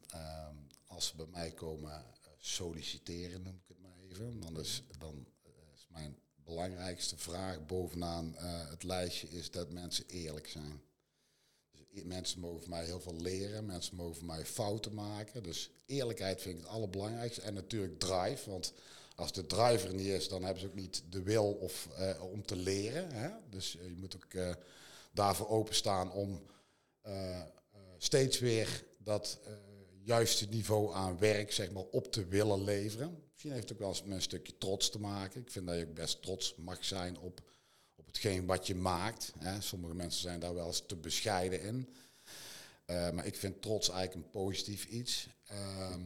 als 0.87 1.07
ze 1.07 1.15
bij 1.15 1.27
mij 1.31 1.51
komen 1.51 2.03
solliciteren, 2.37 3.43
noem 3.43 3.55
ik 3.55 3.67
het 3.67 3.79
maar 3.81 3.97
even, 4.09 4.39
dan 4.39 4.59
is, 4.59 4.83
dan 4.97 5.27
is 5.73 5.87
mijn 5.89 6.17
belangrijkste 6.35 7.17
vraag 7.17 7.65
bovenaan 7.65 8.35
het 8.69 8.83
lijstje 8.83 9.29
is 9.29 9.51
dat 9.51 9.71
mensen 9.71 10.05
eerlijk 10.07 10.47
zijn 10.47 10.81
mensen 12.03 12.39
mogen 12.39 12.61
van 12.61 12.69
mij 12.69 12.85
heel 12.85 12.99
veel 12.99 13.21
leren. 13.21 13.65
Mensen 13.65 13.95
mogen 13.95 14.15
van 14.15 14.25
mij 14.25 14.45
fouten 14.45 14.93
maken. 14.93 15.43
Dus 15.43 15.71
eerlijkheid 15.85 16.41
vind 16.41 16.57
ik 16.57 16.61
het 16.61 16.71
allerbelangrijkste. 16.71 17.41
En 17.41 17.53
natuurlijk 17.53 17.99
drive. 17.99 18.49
Want 18.49 18.73
als 19.15 19.33
de 19.33 19.45
driver 19.45 19.93
niet 19.93 20.07
is, 20.07 20.27
dan 20.27 20.43
hebben 20.43 20.61
ze 20.61 20.67
ook 20.67 20.75
niet 20.75 21.03
de 21.09 21.23
wil 21.23 21.51
of, 21.51 21.87
uh, 21.99 22.23
om 22.31 22.45
te 22.45 22.55
leren. 22.55 23.11
Hè? 23.11 23.29
Dus 23.49 23.75
uh, 23.75 23.83
je 23.83 23.95
moet 23.95 24.15
ook 24.15 24.33
uh, 24.33 24.53
daarvoor 25.11 25.49
openstaan 25.49 26.11
om 26.11 26.41
steeds 27.97 28.39
weer 28.39 28.85
dat 28.97 29.39
juiste 30.03 30.45
niveau 30.45 30.93
aan 30.93 31.19
werk 31.19 31.51
zeg 31.51 31.71
maar, 31.71 31.83
op 31.83 32.11
te 32.11 32.25
willen 32.25 32.63
leveren. 32.63 33.23
Misschien 33.31 33.51
heeft 33.51 33.63
het 33.63 33.73
ook 33.73 33.79
wel 33.79 33.89
eens 33.89 34.03
met 34.03 34.15
een 34.15 34.21
stukje 34.21 34.57
trots 34.57 34.89
te 34.89 34.99
maken. 34.99 35.41
Ik 35.41 35.51
vind 35.51 35.67
dat 35.67 35.77
je 35.77 35.87
ook 35.87 35.93
best 35.93 36.21
trots 36.21 36.55
mag 36.55 36.85
zijn 36.85 37.19
op 37.19 37.41
hetgeen 38.09 38.45
wat 38.45 38.67
je 38.67 38.75
maakt. 38.75 39.33
Hè. 39.39 39.61
Sommige 39.61 39.95
mensen 39.95 40.21
zijn 40.21 40.39
daar 40.39 40.53
wel 40.53 40.67
eens 40.67 40.83
te 40.85 40.95
bescheiden 40.95 41.61
in. 41.61 41.87
Uh, 42.85 43.09
maar 43.09 43.25
ik 43.25 43.35
vind 43.35 43.61
trots 43.61 43.89
eigenlijk 43.89 44.25
een 44.25 44.31
positief 44.31 44.85
iets. 44.85 45.27
Ehm, 45.45 45.99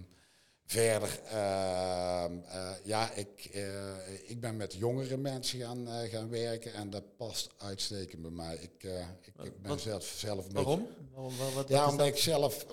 verder, 0.66 1.20
ehm, 1.26 2.34
uh, 2.38 2.72
ja, 2.84 3.12
ik, 3.12 3.50
uh, 3.54 4.30
ik 4.30 4.42
ben 4.42 4.56
met 4.58 4.74
jongere 4.74 5.18
mensen 5.18 5.60
gaan, 5.60 5.88
gaan 6.10 6.30
werken 6.30 6.74
en 6.74 6.90
dat 6.90 7.18
past 7.18 7.50
uitstekend 7.58 8.22
bij 8.22 8.32
mij. 8.32 8.56
Ik, 8.56 8.84
ik, 8.84 9.46
ik 9.46 9.62
ben 9.62 9.80
zelf, 9.80 10.06
zelf 10.06 10.46
een 10.46 10.54
Waarom? 10.54 10.80
beetje... 10.80 10.94
Waarom? 11.14 11.38
Wat, 11.38 11.54
wat 11.54 11.70
Ja, 11.70 11.90
omdat 11.90 12.06
dat? 12.06 12.16
ik 12.16 12.22
zelf 12.22 12.66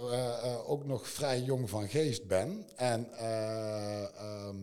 ook 0.66 0.84
nog 0.84 1.08
vrij 1.08 1.40
jong 1.40 1.70
van 1.70 1.88
geest 1.88 2.26
ben. 2.26 2.66
En 2.76 3.12
ehm, 3.18 4.56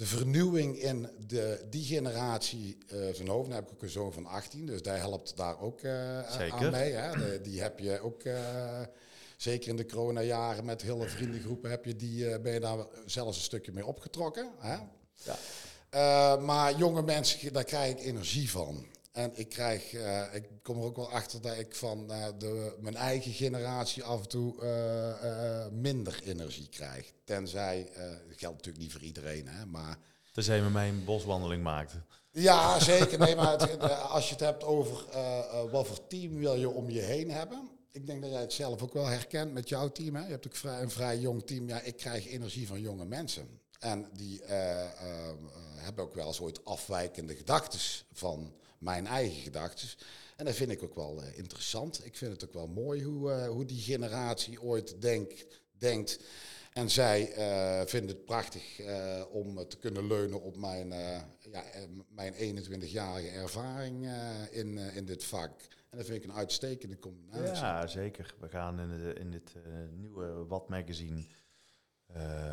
de 0.00 0.06
vernieuwing 0.06 0.78
in 0.78 1.08
de, 1.26 1.66
die 1.70 1.84
generatie 1.84 2.78
uh, 2.92 3.14
zijn 3.14 3.28
hoofd. 3.28 3.48
Dan 3.48 3.56
heb 3.56 3.66
ik 3.66 3.72
ook 3.72 3.82
een 3.82 3.88
zoon 3.88 4.12
van 4.12 4.26
18, 4.26 4.66
dus 4.66 4.82
die 4.82 4.92
helpt 4.92 5.36
daar 5.36 5.60
ook 5.60 5.82
uh, 5.82 6.30
Zeker. 6.30 6.52
aan 6.52 6.70
mee. 6.70 6.92
Hè. 6.92 7.12
De, 7.12 7.40
die 7.42 7.60
heb 7.60 7.78
je 7.78 8.00
ook, 8.00 8.24
uh, 8.24 8.80
zeker 9.36 9.68
in 9.68 9.76
de 9.76 9.86
coronajaren 9.86 10.64
met 10.64 10.82
hele 10.82 11.08
vriendengroepen, 11.08 11.70
heb 11.70 11.84
je 11.84 11.96
die, 11.96 12.40
ben 12.40 12.52
je 12.52 12.60
daar 12.60 12.86
zelfs 13.06 13.36
een 13.36 13.42
stukje 13.42 13.72
mee 13.72 13.86
opgetrokken. 13.86 14.50
Hè. 14.58 14.76
Ja. 15.14 16.36
maar 16.36 16.76
jonge 16.76 17.02
mensen, 17.02 17.52
daar 17.52 17.64
krijg 17.64 17.90
ik 17.90 18.00
energie 18.00 18.50
van. 18.50 18.86
En 19.12 19.32
ik 19.34 19.48
krijg, 19.48 19.92
uh, 19.92 20.34
ik 20.34 20.48
kom 20.62 20.78
er 20.78 20.84
ook 20.84 20.96
wel 20.96 21.10
achter 21.10 21.40
dat 21.40 21.58
ik 21.58 21.74
van 21.74 22.10
uh, 22.10 22.26
de, 22.38 22.76
mijn 22.80 22.96
eigen 22.96 23.32
generatie 23.32 24.02
af 24.02 24.20
en 24.20 24.28
toe 24.28 24.54
uh, 24.62 25.66
minder 25.80 26.20
energie 26.24 26.68
krijg. 26.68 27.12
Tenzij, 27.24 27.90
dat 28.28 28.38
geldt 28.38 28.56
natuurlijk 28.56 28.84
niet 28.84 28.92
voor 28.92 29.02
iedereen, 29.02 29.48
hè, 29.48 29.66
maar... 29.66 29.98
Tenzij 30.32 30.56
je 30.56 30.62
met 30.62 30.72
mij 30.72 30.88
een 30.88 31.04
boswandeling 31.04 31.62
maakt. 31.62 31.94
Ja, 32.30 32.80
zeker. 32.80 33.18
Nee, 33.18 33.36
maar 33.36 33.60
het, 33.60 33.80
als 33.90 34.24
je 34.26 34.32
het 34.32 34.44
hebt 34.44 34.64
over 34.64 35.04
wat 35.70 35.86
voor 35.86 36.06
team 36.06 36.38
wil 36.38 36.54
je 36.54 36.68
om 36.68 36.90
je 36.90 37.00
heen 37.00 37.30
hebben. 37.30 37.70
Ik 37.92 38.06
denk 38.06 38.22
dat 38.22 38.30
jij 38.30 38.40
het 38.40 38.52
zelf 38.52 38.82
ook 38.82 38.92
wel 38.92 39.06
herkent 39.06 39.52
met 39.52 39.68
jouw 39.68 39.88
team. 39.88 40.14
Hè? 40.14 40.24
Je 40.24 40.30
hebt 40.30 40.46
ook 40.46 40.56
vrij, 40.56 40.82
een 40.82 40.90
vrij 40.90 41.18
jong 41.18 41.46
team. 41.46 41.68
Ja, 41.68 41.80
ik 41.80 41.96
krijg 41.96 42.26
energie 42.26 42.66
van 42.66 42.80
jonge 42.80 43.04
mensen. 43.04 43.60
En 43.78 44.08
die 44.12 44.42
hebben 45.76 46.04
ook 46.04 46.14
wel 46.14 46.26
eens 46.26 46.40
ooit 46.40 46.64
afwijkende 46.64 47.36
gedachten 47.36 47.80
van 48.12 48.52
mijn 48.80 49.06
eigen 49.06 49.42
gedachten. 49.42 49.88
En 50.36 50.44
dat 50.44 50.54
vind 50.54 50.70
ik 50.70 50.82
ook 50.82 50.94
wel 50.94 51.22
uh, 51.22 51.38
interessant. 51.38 52.06
Ik 52.06 52.16
vind 52.16 52.32
het 52.32 52.44
ook 52.44 52.52
wel 52.52 52.68
mooi 52.68 53.04
hoe, 53.04 53.30
uh, 53.30 53.48
hoe 53.48 53.64
die 53.64 53.80
generatie 53.80 54.62
ooit 54.62 55.00
denk, 55.02 55.46
denkt. 55.72 56.20
En 56.72 56.90
zij 56.90 57.36
uh, 57.36 57.86
vinden 57.86 58.16
het 58.16 58.24
prachtig 58.24 58.80
om 59.30 59.68
te 59.68 59.78
kunnen 59.78 60.06
leunen 60.06 60.42
op 60.42 60.56
mijn, 60.56 60.88
ja, 61.50 61.64
mijn 62.08 62.34
21-jarige 62.34 63.28
ervaring 63.28 64.08
in, 64.50 64.78
in 64.78 65.04
dit 65.04 65.24
vak. 65.24 65.60
En 65.90 65.98
dat 65.98 66.06
vind 66.06 66.24
ik 66.24 66.30
een 66.30 66.36
uitstekende 66.36 66.98
combinatie. 66.98 67.64
Ja, 67.64 67.86
zeker. 67.86 68.34
We 68.40 68.48
gaan 68.48 68.80
in, 68.80 68.88
de, 68.88 69.12
in 69.12 69.30
dit 69.30 69.54
nieuwe 69.90 70.46
Wat 70.46 70.68
magazine, 70.68 71.26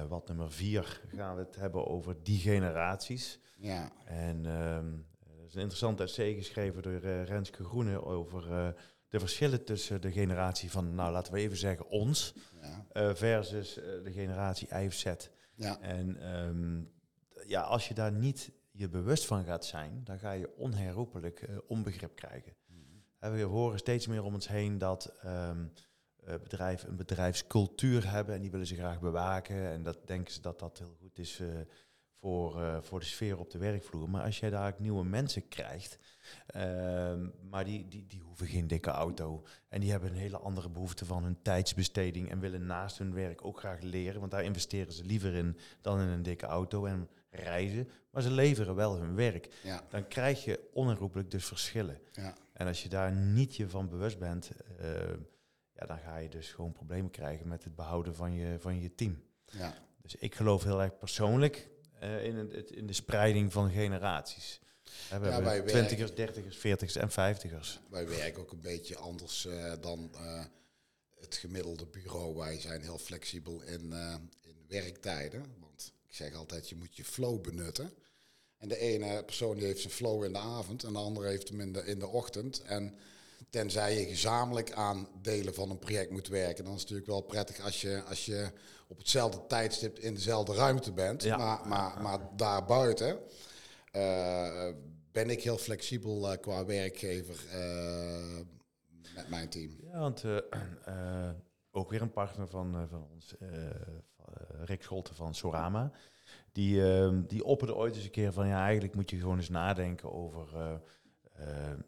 wat 0.07 0.27
nummer 0.27 0.51
4, 0.51 1.01
gaan 1.15 1.35
we 1.35 1.41
het 1.41 1.55
hebben 1.55 1.87
over 1.87 2.23
die 2.23 2.39
generaties. 2.39 3.39
Ja. 3.57 3.91
En 4.05 4.45
um, 4.45 5.05
is 5.47 5.55
een 5.55 5.61
interessant 5.61 5.99
essay 5.99 6.33
geschreven 6.33 6.81
door 6.81 7.03
uh, 7.03 7.23
Renske 7.23 7.63
Groene 7.63 8.03
over 8.03 8.47
uh, 8.49 8.67
de 9.07 9.19
verschillen 9.19 9.65
tussen 9.65 10.01
de 10.01 10.11
generatie 10.11 10.71
van, 10.71 10.95
nou 10.95 11.11
laten 11.11 11.33
we 11.33 11.39
even 11.39 11.57
zeggen, 11.57 11.87
ons, 11.87 12.33
ja. 12.61 12.85
uh, 12.93 13.15
versus 13.15 13.73
de 13.73 14.11
generatie 14.11 14.67
Y 14.67 14.85
of 14.85 14.93
Z. 14.93 15.05
Ja. 15.55 15.79
En 15.79 16.37
um, 16.37 16.91
ja, 17.45 17.61
als 17.61 17.87
je 17.87 17.93
daar 17.93 18.11
niet 18.11 18.51
je 18.71 18.89
bewust 18.89 19.25
van 19.25 19.43
gaat 19.43 19.65
zijn, 19.65 20.01
dan 20.03 20.19
ga 20.19 20.31
je 20.31 20.55
onherroepelijk 20.55 21.49
onbegrip 21.67 22.15
krijgen. 22.15 22.55
Mm. 22.67 23.31
We 23.31 23.41
horen 23.41 23.79
steeds 23.79 24.07
meer 24.07 24.23
om 24.23 24.33
ons 24.33 24.47
heen 24.47 24.77
dat 24.77 25.13
um, 25.25 25.73
bedrijven 26.23 26.89
een 26.89 26.95
bedrijfscultuur 26.95 28.11
hebben 28.11 28.35
en 28.35 28.41
die 28.41 28.51
willen 28.51 28.67
ze 28.67 28.75
graag 28.75 28.99
bewaken. 28.99 29.69
En 29.71 29.83
dat 29.83 30.07
denken 30.07 30.33
ze 30.33 30.41
dat 30.41 30.59
dat 30.59 30.77
heel 30.77 30.95
goed 30.99 31.19
is 31.19 31.41
voor, 32.19 32.61
uh, 32.61 32.77
voor 32.81 32.99
de 32.99 33.05
sfeer 33.05 33.39
op 33.39 33.51
de 33.51 33.57
werkvloer. 33.57 34.09
Maar 34.09 34.23
als 34.23 34.39
jij 34.39 34.49
daar 34.49 34.75
nieuwe 34.77 35.05
mensen 35.05 35.47
krijgt, 35.47 35.99
uh, 36.55 36.61
maar 37.49 37.65
die, 37.65 37.87
die, 37.87 38.05
die 38.07 38.21
hoeven 38.21 38.47
geen 38.47 38.67
dikke 38.67 38.89
auto. 38.89 39.45
En 39.69 39.79
die 39.79 39.91
hebben 39.91 40.09
een 40.09 40.17
hele 40.17 40.37
andere 40.37 40.69
behoefte 40.69 41.05
van 41.05 41.23
hun 41.23 41.41
tijdsbesteding 41.41 42.29
en 42.29 42.39
willen 42.39 42.65
naast 42.65 42.97
hun 42.97 43.13
werk 43.13 43.45
ook 43.45 43.59
graag 43.59 43.81
leren. 43.81 44.19
Want 44.19 44.31
daar 44.31 44.43
investeren 44.43 44.93
ze 44.93 45.05
liever 45.05 45.33
in 45.33 45.57
dan 45.81 45.99
in 45.99 46.07
een 46.07 46.23
dikke 46.23 46.45
auto 46.45 46.85
en 46.85 47.09
reizen. 47.29 47.89
Maar 48.11 48.21
ze 48.21 48.31
leveren 48.31 48.75
wel 48.75 48.97
hun 48.97 49.15
werk. 49.15 49.59
Ja. 49.63 49.83
Dan 49.89 50.07
krijg 50.07 50.43
je 50.43 50.69
onherroepelijk 50.73 51.31
dus 51.31 51.45
verschillen. 51.45 51.99
Ja. 52.11 52.33
En 52.53 52.67
als 52.67 52.83
je 52.83 52.89
daar 52.89 53.11
niet 53.11 53.55
je 53.55 53.69
van 53.69 53.89
bewust 53.89 54.19
bent, 54.19 54.51
uh, 54.81 54.87
ja, 55.73 55.85
dan 55.85 55.97
ga 55.97 56.17
je 56.17 56.29
dus 56.29 56.53
gewoon 56.53 56.71
problemen 56.71 57.11
krijgen 57.11 57.47
met 57.47 57.63
het 57.63 57.75
behouden 57.75 58.15
van 58.15 58.33
je, 58.33 58.59
van 58.59 58.81
je 58.81 58.95
team. 58.95 59.21
Ja. 59.45 59.73
Dus 60.01 60.15
ik 60.15 60.35
geloof 60.35 60.63
heel 60.63 60.81
erg 60.81 60.97
persoonlijk 60.97 61.69
uh, 62.03 62.23
in, 62.23 62.35
het, 62.35 62.71
in 62.71 62.87
de 62.87 62.93
spreiding 62.93 63.51
van 63.51 63.71
generaties. 63.71 64.59
Uh, 65.13 65.19
we 65.19 65.27
Ja, 65.27 65.43
wij 65.43 65.53
hebben 65.53 65.71
twintigers, 65.71 66.15
dertigers, 66.15 66.57
veertigers 66.57 66.95
en 66.95 67.11
vijftigers. 67.11 67.79
Wij 67.89 68.07
werken 68.07 68.41
ook 68.41 68.51
een 68.51 68.61
beetje 68.61 68.97
anders 68.97 69.45
uh, 69.45 69.73
dan 69.81 70.11
uh, 70.13 70.43
het 71.19 71.35
gemiddelde 71.35 71.85
bureau. 71.85 72.35
Wij 72.35 72.59
zijn 72.59 72.81
heel 72.81 72.97
flexibel 72.97 73.61
in, 73.61 73.85
uh, 73.85 74.15
in 74.41 74.55
werktijden. 74.67 75.45
Want 75.59 75.93
ik 76.07 76.15
zeg 76.15 76.33
altijd, 76.33 76.69
je 76.69 76.75
moet 76.75 76.95
je 76.95 77.03
flow 77.03 77.41
benutten. 77.41 77.93
En 78.57 78.67
de 78.67 78.77
ene 78.77 79.23
persoon 79.23 79.55
die 79.55 79.65
heeft 79.65 79.81
zijn 79.81 79.93
flow 79.93 80.23
in 80.23 80.33
de 80.33 80.39
avond 80.39 80.83
en 80.83 80.93
de 80.93 80.99
andere 80.99 81.27
heeft 81.27 81.49
hem 81.49 81.61
in 81.61 81.73
de, 81.73 81.85
in 81.85 81.99
de 81.99 82.07
ochtend. 82.07 82.61
En 82.61 82.97
tenzij 83.49 83.99
je 83.99 84.05
gezamenlijk 84.05 84.71
aan 84.71 85.07
delen 85.21 85.53
van 85.53 85.69
een 85.69 85.79
project 85.79 86.11
moet 86.11 86.27
werken, 86.27 86.63
dan 86.63 86.73
is 86.73 86.81
het 86.81 86.89
natuurlijk 86.89 87.07
wel 87.07 87.21
prettig 87.21 87.59
als 87.59 87.81
je, 87.81 88.03
als 88.03 88.25
je 88.25 88.51
op 88.87 88.97
hetzelfde 88.97 89.45
tijdstip 89.47 89.99
in 89.99 90.13
dezelfde 90.13 90.53
ruimte 90.53 90.91
bent. 90.91 91.23
Ja. 91.23 91.37
Maar, 91.37 91.67
maar, 91.67 92.01
maar 92.01 92.19
daarbuiten 92.35 93.19
uh, 93.91 94.69
ben 95.11 95.29
ik 95.29 95.43
heel 95.43 95.57
flexibel 95.57 96.31
uh, 96.31 96.37
qua 96.41 96.65
werkgever 96.65 97.35
uh, 97.53 98.37
met 99.15 99.29
mijn 99.29 99.49
team. 99.49 99.77
Ja, 99.81 99.99
want 99.99 100.23
ook 101.71 101.89
weer 101.89 102.01
een 102.01 102.11
partner 102.11 102.47
van, 102.47 102.87
van 102.89 103.07
ons, 103.13 103.35
Rick 104.63 104.83
Scholte 104.83 105.13
van 105.13 105.35
Sorama. 105.35 105.91
Die, 106.51 106.81
die 107.25 107.43
opperde 107.43 107.75
ooit 107.75 107.95
eens 107.95 108.03
een 108.03 108.11
keer 108.11 108.33
van 108.33 108.47
ja, 108.47 108.63
eigenlijk 108.63 108.95
moet 108.95 109.09
je 109.09 109.17
gewoon 109.17 109.37
eens 109.37 109.49
nadenken 109.49 110.13
over 110.13 110.81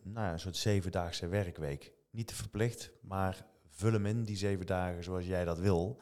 nou, 0.04 0.32
een 0.32 0.40
soort 0.40 0.58
zevendaagse 0.58 1.28
werkweek. 1.28 1.94
Niet 2.12 2.28
te 2.28 2.36
verplicht, 2.36 2.92
maar 3.02 3.46
vul 3.70 3.92
hem 3.92 4.06
in, 4.06 4.24
die 4.24 4.38
zeven 4.38 4.66
dagen, 4.66 5.04
zoals 5.04 5.26
jij 5.26 5.46
dat 5.46 5.60
wil. 5.60 6.02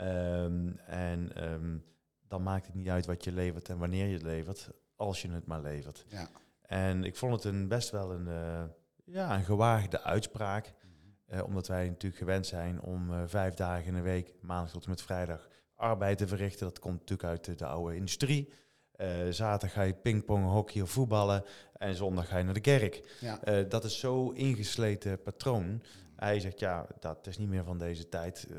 Um, 0.00 0.78
en 0.78 1.50
um, 1.52 1.84
dan 2.28 2.42
maakt 2.42 2.66
het 2.66 2.74
niet 2.74 2.88
uit 2.88 3.06
wat 3.06 3.24
je 3.24 3.32
levert 3.32 3.68
en 3.68 3.78
wanneer 3.78 4.06
je 4.06 4.12
het 4.12 4.22
levert, 4.22 4.70
als 4.96 5.22
je 5.22 5.30
het 5.30 5.46
maar 5.46 5.62
levert. 5.62 6.04
Ja. 6.08 6.28
En 6.62 7.04
ik 7.04 7.16
vond 7.16 7.32
het 7.32 7.44
een 7.44 7.68
best 7.68 7.90
wel 7.90 8.12
een, 8.12 8.26
uh, 8.26 8.64
ja, 9.04 9.34
een 9.34 9.44
gewaagde 9.44 10.02
uitspraak. 10.02 10.74
Uh, 11.28 11.44
omdat 11.44 11.68
wij 11.68 11.88
natuurlijk 11.88 12.20
gewend 12.20 12.46
zijn 12.46 12.80
om 12.80 13.10
uh, 13.10 13.22
vijf 13.26 13.54
dagen 13.54 13.86
in 13.86 13.94
de 13.94 14.00
week, 14.00 14.34
maandag 14.40 14.70
tot 14.70 14.84
en 14.84 14.90
met 14.90 15.02
vrijdag, 15.02 15.48
arbeid 15.74 16.18
te 16.18 16.26
verrichten. 16.26 16.66
Dat 16.66 16.78
komt 16.78 16.98
natuurlijk 16.98 17.28
uit 17.28 17.44
de, 17.44 17.54
de 17.54 17.66
oude 17.66 17.96
industrie. 17.96 18.52
Uh, 19.00 19.30
zaterdag 19.30 19.72
ga 19.72 19.82
je 19.82 19.94
pingpong, 19.94 20.44
hockey 20.44 20.82
of 20.82 20.90
voetballen. 20.90 21.44
En 21.72 21.94
zondag 21.94 22.28
ga 22.28 22.38
je 22.38 22.44
naar 22.44 22.54
de 22.54 22.60
kerk. 22.60 23.16
Ja. 23.20 23.48
Uh, 23.48 23.68
dat 23.68 23.84
is 23.84 23.98
zo 23.98 24.30
ingesleten 24.30 25.22
patroon. 25.22 25.82
Hij 26.16 26.40
zegt, 26.40 26.58
ja, 26.58 26.86
dat 27.00 27.26
is 27.26 27.38
niet 27.38 27.48
meer 27.48 27.64
van 27.64 27.78
deze 27.78 28.08
tijd. 28.08 28.46
Uh, 28.50 28.56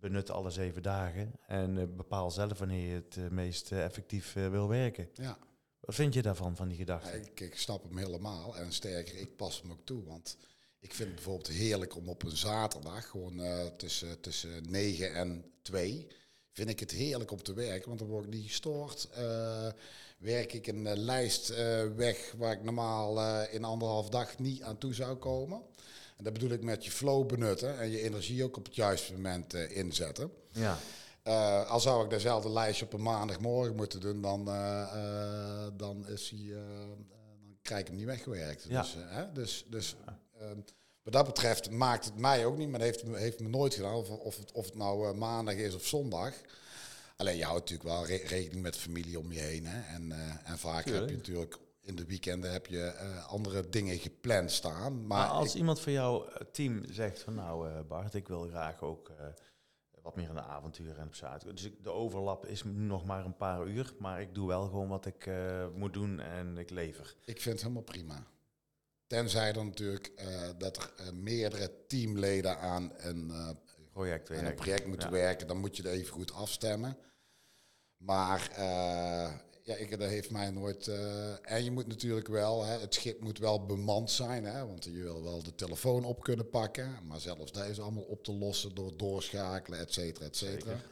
benut 0.00 0.30
alle 0.30 0.50
zeven 0.50 0.82
dagen. 0.82 1.32
En 1.46 1.96
bepaal 1.96 2.30
zelf 2.30 2.58
wanneer 2.58 2.88
je 2.88 2.94
het 2.94 3.30
meest 3.30 3.72
effectief 3.72 4.32
wil 4.32 4.68
werken. 4.68 5.08
Ja. 5.14 5.38
Wat 5.80 5.94
vind 5.94 6.14
je 6.14 6.22
daarvan, 6.22 6.56
van 6.56 6.68
die 6.68 6.76
gedachte? 6.76 7.20
Ik, 7.20 7.40
ik 7.40 7.56
snap 7.56 7.82
hem 7.82 7.98
helemaal. 7.98 8.56
En 8.56 8.72
sterker, 8.72 9.16
ik 9.18 9.36
pas 9.36 9.62
hem 9.62 9.70
ook 9.70 9.84
toe. 9.84 10.04
Want 10.04 10.36
ik 10.80 10.94
vind 10.94 11.08
het 11.08 11.14
bijvoorbeeld 11.14 11.48
heerlijk 11.48 11.96
om 11.96 12.08
op 12.08 12.22
een 12.22 12.36
zaterdag... 12.36 13.08
gewoon 13.08 13.42
tussen, 13.76 14.20
tussen 14.20 14.70
9 14.70 15.14
en 15.14 15.44
2 15.62 16.08
vind 16.52 16.68
ik 16.68 16.80
het 16.80 16.90
heerlijk 16.90 17.30
om 17.30 17.42
te 17.42 17.54
werken, 17.54 17.88
want 17.88 17.98
dan 17.98 18.08
word 18.08 18.24
ik 18.24 18.30
niet 18.30 18.46
gestoord. 18.46 19.08
Uh, 19.18 19.66
werk 20.18 20.52
ik 20.52 20.66
een 20.66 20.86
uh, 20.86 20.92
lijst 20.94 21.50
uh, 21.50 21.56
weg 21.96 22.34
waar 22.36 22.52
ik 22.52 22.62
normaal 22.62 23.42
in 23.44 23.64
anderhalf 23.64 24.08
dag 24.08 24.38
niet 24.38 24.62
aan 24.62 24.78
toe 24.78 24.94
zou 24.94 25.16
komen. 25.16 25.62
En 26.16 26.24
dat 26.24 26.32
bedoel 26.32 26.50
ik 26.50 26.62
met 26.62 26.84
je 26.84 26.90
flow 26.90 27.26
benutten 27.26 27.78
en 27.78 27.90
je 27.90 28.02
energie 28.02 28.44
ook 28.44 28.56
op 28.56 28.64
het 28.64 28.74
juiste 28.74 29.12
moment 29.12 29.54
inzetten. 29.54 30.30
Ja. 30.52 30.78
al 31.64 31.80
zou 31.80 32.04
ik 32.04 32.10
dezelfde 32.10 32.50
lijstje 32.50 32.84
op 32.84 32.92
een 32.92 33.02
maandagmorgen 33.02 33.76
moeten 33.76 34.00
doen, 34.00 34.22
dan, 34.22 34.44
dan, 35.76 36.08
is 36.08 36.30
hij, 36.30 36.54
dan 37.08 37.56
krijg 37.62 37.80
ik 37.80 37.86
hem 37.86 37.96
niet 37.96 38.06
weggewerkt. 38.06 38.64
Ja. 38.68 38.80
Dus, 38.80 38.96
hè, 38.98 39.32
dus, 39.32 39.66
dus 39.68 39.96
wat 41.02 41.12
dat 41.12 41.26
betreft 41.26 41.70
maakt 41.70 42.04
het 42.04 42.16
mij 42.18 42.46
ook 42.46 42.56
niet, 42.56 42.68
maar 42.68 42.78
dat 42.78 42.88
heeft, 42.88 43.16
heeft 43.16 43.40
me 43.40 43.48
nooit 43.48 43.74
gedaan. 43.74 43.94
Of, 43.94 44.08
of, 44.10 44.36
het, 44.36 44.52
of 44.52 44.64
het 44.64 44.74
nou 44.74 45.08
eh, 45.08 45.14
maandag 45.14 45.54
is 45.54 45.74
of 45.74 45.86
zondag. 45.86 46.34
Alleen 47.16 47.36
je 47.36 47.44
houdt 47.44 47.70
natuurlijk 47.70 47.88
wel 47.88 48.06
re- 48.06 48.26
rekening 48.26 48.62
met 48.62 48.76
familie 48.76 49.18
om 49.18 49.32
je 49.32 49.38
heen. 49.40 49.66
Hè? 49.66 49.94
En, 49.94 50.12
eh, 50.12 50.50
en 50.50 50.58
vaak 50.58 50.84
heb 50.84 51.08
je 51.08 51.16
natuurlijk 51.16 51.58
in 51.80 51.96
de 51.96 52.04
weekenden 52.04 52.52
heb 52.52 52.66
je 52.66 52.82
eh, 52.84 53.26
andere 53.26 53.68
dingen 53.68 53.98
gepland 53.98 54.50
staan. 54.50 55.06
Maar 55.06 55.18
Maar, 55.18 55.28
als 55.28 55.54
iemand 55.54 55.80
van 55.80 55.92
jouw 55.92 56.28
team 56.52 56.82
zegt 56.90 57.22
van 57.22 57.34
nou 57.34 57.82
Bart, 57.82 58.14
ik 58.14 58.28
wil 58.28 58.48
graag 58.48 58.82
ook 58.82 59.10
wat 60.02 60.16
meer 60.16 60.28
in 60.28 60.34
de 60.34 60.42
avonturen 60.42 60.96
en 60.98 61.06
op 61.06 61.14
zaterdag. 61.14 61.56
Dus 61.56 61.64
ik- 61.66 61.82
de 61.84 61.90
overlap 61.90 62.46
is 62.46 62.62
nog 62.64 63.04
maar 63.04 63.24
een 63.24 63.36
paar 63.36 63.66
uur, 63.66 63.94
maar 63.98 64.20
ik 64.20 64.34
doe 64.34 64.48
wel 64.48 64.64
gewoon 64.64 64.88
wat 64.88 65.06
ik 65.06 65.30
moet 65.74 65.92
doen 65.92 66.20
en 66.20 66.58
ik 66.58 66.70
lever. 66.70 67.14
ik 67.24 67.40
vind 67.40 67.54
het 67.54 67.62
helemaal 67.62 67.82
prima. 67.82 68.26
Tenzij 69.12 69.52
dan 69.52 69.66
natuurlijk 69.66 70.12
eh, 70.16 70.26
dat 70.58 70.76
er 70.76 70.92
eh, 70.96 71.12
meerdere 71.12 71.70
teamleden 71.86 72.58
aan 72.58 72.92
een, 72.96 73.30
eh, 73.30 73.48
Project 73.92 74.30
aan 74.30 74.44
een 74.44 74.54
project 74.54 74.86
moeten 74.86 75.08
Ja. 75.08 75.14
werken, 75.14 75.46
dan 75.46 75.58
moet 75.58 75.76
je 75.76 75.82
er 75.82 75.90
even 75.90 76.12
goed 76.12 76.32
afstemmen. 76.32 76.96
Maar 77.96 78.50
ja, 79.62 79.74
ik, 79.76 79.98
dat 79.98 80.08
heeft 80.08 80.30
mij 80.30 80.50
nooit. 80.50 80.90
en 81.42 81.64
je 81.64 81.70
moet 81.70 81.86
natuurlijk 81.86 82.28
wel, 82.28 82.64
hè, 82.64 82.78
het 82.80 82.94
schip 82.94 83.20
moet 83.20 83.38
wel 83.38 83.66
bemand 83.66 84.10
zijn, 84.10 84.44
hè, 84.44 84.66
want 84.66 84.84
je 84.84 84.90
wil 84.90 85.22
wel 85.22 85.42
de 85.42 85.54
telefoon 85.54 86.04
op 86.04 86.22
kunnen 86.22 86.48
pakken. 86.50 86.98
Maar 87.06 87.20
zelfs 87.20 87.52
dat 87.52 87.66
is 87.66 87.80
allemaal 87.80 88.02
op 88.02 88.24
te 88.24 88.32
lossen 88.32 88.74
door 88.74 88.96
doorschakelen, 88.96 89.78
et 89.78 89.92
cetera, 89.92 90.24
et 90.26 90.36
cetera. 90.36 90.70
Zeker. 90.70 90.84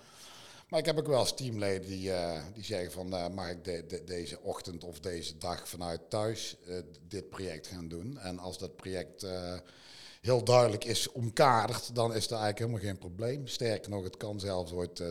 Maar 0.71 0.79
ik 0.81 0.87
heb 0.87 0.99
ook 0.99 1.07
wel 1.07 1.21
eens 1.21 1.35
teamleden 1.35 1.89
die, 1.89 2.13
eh, 2.13 2.43
die 2.55 2.65
zeggen 2.65 2.93
van 2.93 3.15
eh, 3.15 3.29
mag 3.29 3.51
ik 3.51 3.65
de, 3.65 3.85
de- 3.87 4.05
deze 4.05 4.41
ochtend 4.41 4.85
of 4.85 5.01
deze 5.01 5.39
dag 5.39 5.69
vanuit 5.69 6.11
thuis 6.11 6.57
eh, 6.67 6.75
dit 7.09 7.29
project 7.29 7.67
gaan 7.67 7.89
doen. 7.89 8.19
En 8.19 8.39
als 8.39 8.59
dat 8.59 8.77
project 8.77 9.27
heel 10.21 10.45
duidelijk 10.45 10.85
is 10.85 11.13
omkaderd, 11.13 11.95
dan 11.95 12.15
is 12.15 12.25
er 12.27 12.31
eigenlijk 12.31 12.59
helemaal 12.59 12.81
geen 12.81 12.99
probleem. 12.99 13.47
Sterker 13.47 13.91
nog, 13.91 14.05
het 14.05 14.17
kan 14.17 14.41
zelfs 14.41 14.73
ooit 14.73 15.03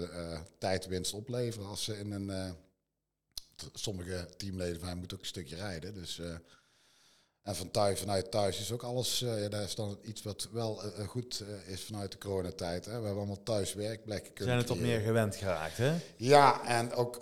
tijdwinst 0.57 1.13
opleveren 1.13 1.67
als 1.67 1.83
ze 1.83 1.99
in 1.99 2.11
een... 2.11 2.55
sommige 3.73 4.27
teamleden 4.37 4.77
van 4.79 4.85
mij 4.85 4.95
moeten 4.95 5.17
ook 5.17 5.23
een 5.23 5.29
stukje 5.29 5.55
rijden. 5.55 5.93
Dus, 5.93 6.21
en 7.49 7.55
van 7.55 7.71
thuis, 7.71 7.99
vanuit 7.99 8.31
thuis 8.31 8.59
is 8.59 8.71
ook 8.71 8.83
alles, 8.83 9.21
eh, 9.21 9.41
ja, 9.41 9.49
dat 9.49 9.61
is 9.61 9.75
dan 9.75 9.99
iets 10.03 10.23
wat 10.23 10.47
wel 10.51 10.83
eh, 10.83 10.99
eh, 10.99 11.07
goed 11.07 11.43
is 11.65 11.83
vanuit 11.83 12.11
de 12.11 12.17
coronatijd. 12.17 12.85
Hè. 12.85 12.91
We 12.91 12.97
hebben 13.05 13.15
allemaal 13.17 13.43
thuis 13.43 13.73
werkplekken 13.73 14.27
We 14.27 14.33
kunnen 14.33 14.53
zijn 14.53 14.57
het 14.67 14.69
op 14.69 14.77
creëren. 14.77 14.97
meer 14.97 15.05
gewend 15.07 15.35
geraakt, 15.35 15.77
hè? 15.77 15.97
Ja, 16.15 16.65
en 16.65 16.93
ook 16.93 17.21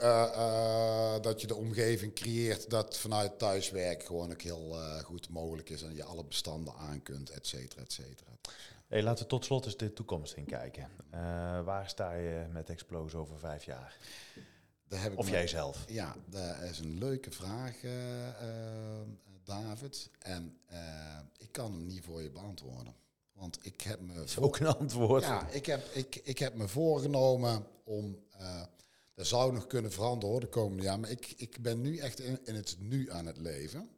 dat 1.22 1.42
je 1.42 1.48
de 1.48 1.56
omgeving 1.56 2.14
creëert 2.14 2.70
dat 2.70 2.98
vanuit 2.98 3.40
thuiswerk 3.40 4.04
gewoon 4.04 4.32
ook 4.32 4.42
heel 4.42 4.76
goed 5.04 5.30
mogelijk 5.30 5.70
is 5.70 5.82
en 5.82 5.96
je 5.96 6.04
alle 6.04 6.24
bestanden 6.26 6.74
aan 6.74 7.02
kunt, 7.04 7.30
et 7.30 7.48
cetera, 7.48 7.82
et 7.82 7.92
cetera. 7.94 8.30
Hey, 8.88 9.04
laten 9.04 9.24
we 9.24 9.30
tot 9.30 9.46
slot 9.46 9.66
eens 9.66 9.78
de 9.78 9.94
toekomst 9.94 10.34
in 10.34 10.46
kijken. 10.46 10.90
Waar 11.66 11.90
sta 11.90 12.14
je 12.14 12.46
met 12.52 12.70
Explose 12.70 13.18
over 13.18 13.40
vijf 13.40 13.64
jaar? 13.64 13.98
Daar 14.88 15.02
heb 15.02 15.12
ik 15.12 15.18
Of 15.18 15.26
me- 15.26 15.32
jij 15.32 15.48
zelf? 15.48 15.84
Ja, 15.88 16.16
dat 16.26 16.62
is 16.72 16.80
een 16.80 16.98
leuke 16.98 17.32
vraag, 17.32 17.84
eh, 17.84 17.92
David. 19.48 20.10
En 20.20 20.58
eh, 20.66 21.20
ik 21.38 21.52
kan 21.52 21.72
hem 21.72 21.86
niet 21.86 22.04
voor 22.04 22.22
je 22.22 22.30
beantwoorden. 22.32 22.94
Want 23.34 23.58
ik 23.62 23.82
heb 23.82 24.00
me 24.02 24.24
is 24.24 24.38
ook 24.38 24.60
een 24.60 24.68
antwoord. 24.68 25.24
Ja, 25.24 25.48
ik 25.50 25.66
heb, 25.66 25.86
ik, 25.94 26.16
ik 26.16 26.40
heb 26.40 26.54
me 26.54 26.68
voorgenomen 26.68 27.66
om. 27.84 28.20
eh 28.38 28.64
dat 29.14 29.28
zou 29.28 29.54
nog 29.54 29.68
kunnen 29.68 29.92
veranderen 29.92 30.30
hoor, 30.30 30.40
de 30.40 30.48
komende 30.48 30.84
jaar. 30.84 31.00
Maar 31.00 31.10
ik, 31.10 31.34
ik 31.38 31.62
ben 31.62 31.82
nu 31.82 31.98
echt 31.98 32.20
in, 32.20 32.40
in 32.44 32.56
het 32.56 32.76
nu 32.80 33.12
aan 33.12 33.26
het 33.26 33.38
leven. 33.38 33.90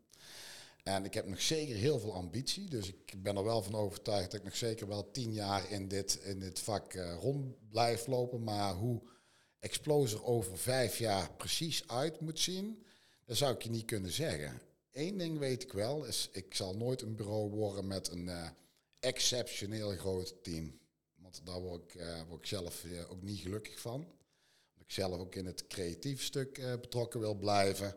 En 0.83 1.05
ik 1.05 1.13
heb 1.13 1.27
nog 1.27 1.41
zeker 1.41 1.75
heel 1.75 1.99
veel 1.99 2.13
ambitie. 2.13 2.69
Dus 2.69 2.87
ik 2.87 3.23
ben 3.23 3.35
er 3.35 3.43
wel 3.43 3.63
van 3.63 3.75
overtuigd 3.75 4.31
dat 4.31 4.39
ik 4.39 4.45
nog 4.45 4.55
zeker 4.55 4.87
wel 4.87 5.11
tien 5.11 5.33
jaar 5.33 5.71
in 5.71 5.87
dit, 5.87 6.15
in 6.23 6.39
dit 6.39 6.59
vak 6.59 6.93
eh, 6.93 7.15
rond 7.19 7.69
blijf 7.69 8.07
lopen. 8.07 8.43
Maar 8.43 8.73
hoe 8.73 9.01
Exploser 9.59 10.23
over 10.23 10.57
vijf 10.57 10.97
jaar 10.97 11.31
precies 11.33 11.87
uit 11.87 12.19
moet 12.19 12.39
zien, 12.39 12.85
dat 13.25 13.37
zou 13.37 13.53
ik 13.53 13.61
je 13.61 13.69
niet 13.69 13.85
kunnen 13.85 14.11
zeggen. 14.11 14.61
Eén 14.91 15.17
ding 15.17 15.37
weet 15.37 15.63
ik 15.63 15.71
wel, 15.71 16.05
is 16.05 16.29
ik 16.31 16.53
zal 16.55 16.75
nooit 16.75 17.01
een 17.01 17.15
bureau 17.15 17.49
worden 17.49 17.87
met 17.87 18.11
een 18.11 18.29
eh, 18.29 18.49
exceptioneel 18.99 19.97
groot 19.97 20.43
team. 20.43 20.79
Want 21.15 21.41
daar 21.43 21.61
word 21.61 21.83
ik, 21.83 21.95
eh, 21.95 22.21
ik 22.31 22.45
zelf 22.45 22.83
eh, 22.83 23.11
ook 23.11 23.21
niet 23.21 23.39
gelukkig 23.39 23.79
van. 23.79 23.93
Omdat 23.93 24.83
ik 24.87 24.91
zelf 24.91 25.19
ook 25.19 25.35
in 25.35 25.45
het 25.45 25.67
creatief 25.67 26.23
stuk 26.23 26.61
betrokken 26.81 27.19
wil 27.19 27.35
blijven. 27.35 27.95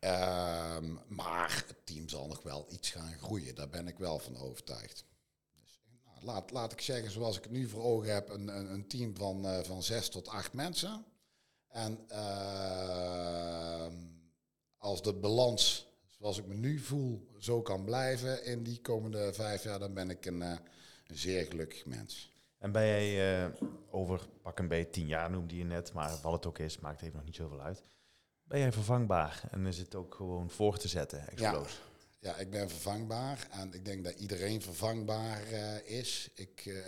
Ehm, 0.00 0.96
maar 1.06 1.64
het 1.66 1.86
team 1.86 2.08
zal 2.08 2.26
nog 2.26 2.42
wel 2.42 2.66
iets 2.68 2.90
gaan 2.90 3.12
groeien. 3.12 3.54
Daar 3.54 3.68
ben 3.68 3.88
ik 3.88 3.98
wel 3.98 4.18
van 4.18 4.36
overtuigd. 4.36 5.04
Dus, 5.54 5.80
nou, 6.04 6.24
laat, 6.24 6.50
laat 6.50 6.72
ik 6.72 6.80
zeggen, 6.80 7.10
zoals 7.10 7.36
ik 7.36 7.42
het 7.42 7.52
nu 7.52 7.68
voor 7.68 7.82
ogen 7.82 8.12
heb, 8.12 8.28
een, 8.28 8.48
een, 8.48 8.72
een 8.72 8.88
team 8.88 9.16
van, 9.16 9.64
van 9.64 9.82
zes 9.82 10.08
tot 10.08 10.28
acht 10.28 10.52
mensen. 10.52 11.04
En 11.68 12.08
ehm, 12.08 13.96
als 14.76 15.02
de 15.02 15.12
balans 15.12 15.87
zoals 16.18 16.38
ik 16.38 16.46
me 16.46 16.54
nu 16.54 16.78
voel 16.78 17.28
zo 17.38 17.62
kan 17.62 17.84
blijven 17.84 18.44
in 18.44 18.62
die 18.62 18.80
komende 18.80 19.32
vijf 19.32 19.62
jaar, 19.62 19.78
dan 19.78 19.94
ben 19.94 20.10
ik 20.10 20.26
een, 20.26 20.42
eh, 20.42 20.56
een 21.06 21.18
zeer 21.18 21.44
gelukkig 21.44 21.86
mens. 21.86 22.32
En 22.58 22.72
ben 22.72 22.86
jij 22.86 23.42
eh, 23.44 23.50
over 23.90 24.28
pak 24.42 24.58
een 24.58 24.68
beetje 24.68 24.90
tien 24.90 25.06
jaar 25.06 25.30
noemde 25.30 25.56
je 25.56 25.64
net, 25.64 25.92
maar 25.92 26.18
wat 26.22 26.32
het 26.32 26.46
ook 26.46 26.58
is, 26.58 26.78
maakt 26.78 27.02
even 27.02 27.16
nog 27.16 27.24
niet 27.24 27.34
zoveel 27.34 27.60
uit. 27.60 27.82
Ben 28.42 28.58
jij 28.58 28.72
vervangbaar 28.72 29.42
en 29.50 29.66
is 29.66 29.78
het 29.78 29.94
ook 29.94 30.14
gewoon 30.14 30.50
voor 30.50 30.78
te 30.78 30.88
zetten, 30.88 31.28
Explose? 31.28 31.76
Ja, 32.20 32.36
ik 32.36 32.50
ben 32.50 32.68
vervangbaar 32.70 33.48
en 33.50 33.74
ik 33.74 33.84
denk 33.84 34.04
dat 34.04 34.20
iedereen 34.20 34.62
vervangbaar 34.62 35.42
eh, 35.42 35.98
is. 35.98 36.30
Ik 36.34 36.82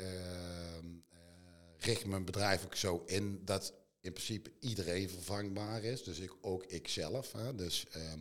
richt 1.79 2.07
mijn 2.07 2.25
bedrijf 2.25 2.65
ook 2.65 2.75
zo 2.75 3.03
in 3.07 3.45
dat 3.45 3.75
in 4.01 4.13
principe 4.13 4.53
iedereen 4.61 5.09
vervangbaar 5.09 5.83
is. 5.85 6.03
Dus 6.03 6.19
ik, 6.19 6.33
ook 6.41 6.65
ikzelf. 6.65 7.33
Hè. 7.33 7.55
Dus 7.55 7.87
ehm, 7.91 8.21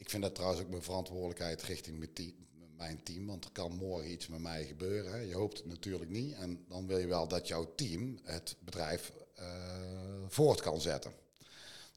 ik 0.00 0.10
vind 0.10 0.22
dat 0.22 0.34
trouwens 0.34 0.62
ook 0.62 0.68
mijn 0.70 0.82
verantwoordelijkheid 0.82 1.62
richting 1.62 1.98
mijn 1.98 2.12
team, 2.12 2.34
mijn 2.76 3.02
team. 3.02 3.26
Want 3.26 3.44
er 3.44 3.50
kan 3.52 3.72
morgen 3.76 4.10
iets 4.10 4.28
met 4.28 4.40
mij 4.40 4.64
gebeuren. 4.64 5.12
Hè. 5.12 5.18
Je 5.18 5.34
hoopt 5.34 5.56
het 5.58 5.66
natuurlijk 5.66 6.10
niet. 6.10 6.34
En 6.34 6.64
dan 6.68 6.86
wil 6.86 6.98
je 6.98 7.06
wel 7.06 7.28
dat 7.28 7.48
jouw 7.48 7.72
team 7.74 8.18
het 8.22 8.56
bedrijf 8.64 9.12
eh, 9.34 9.44
voort 10.28 10.60
kan 10.60 10.80
zetten. 10.80 11.12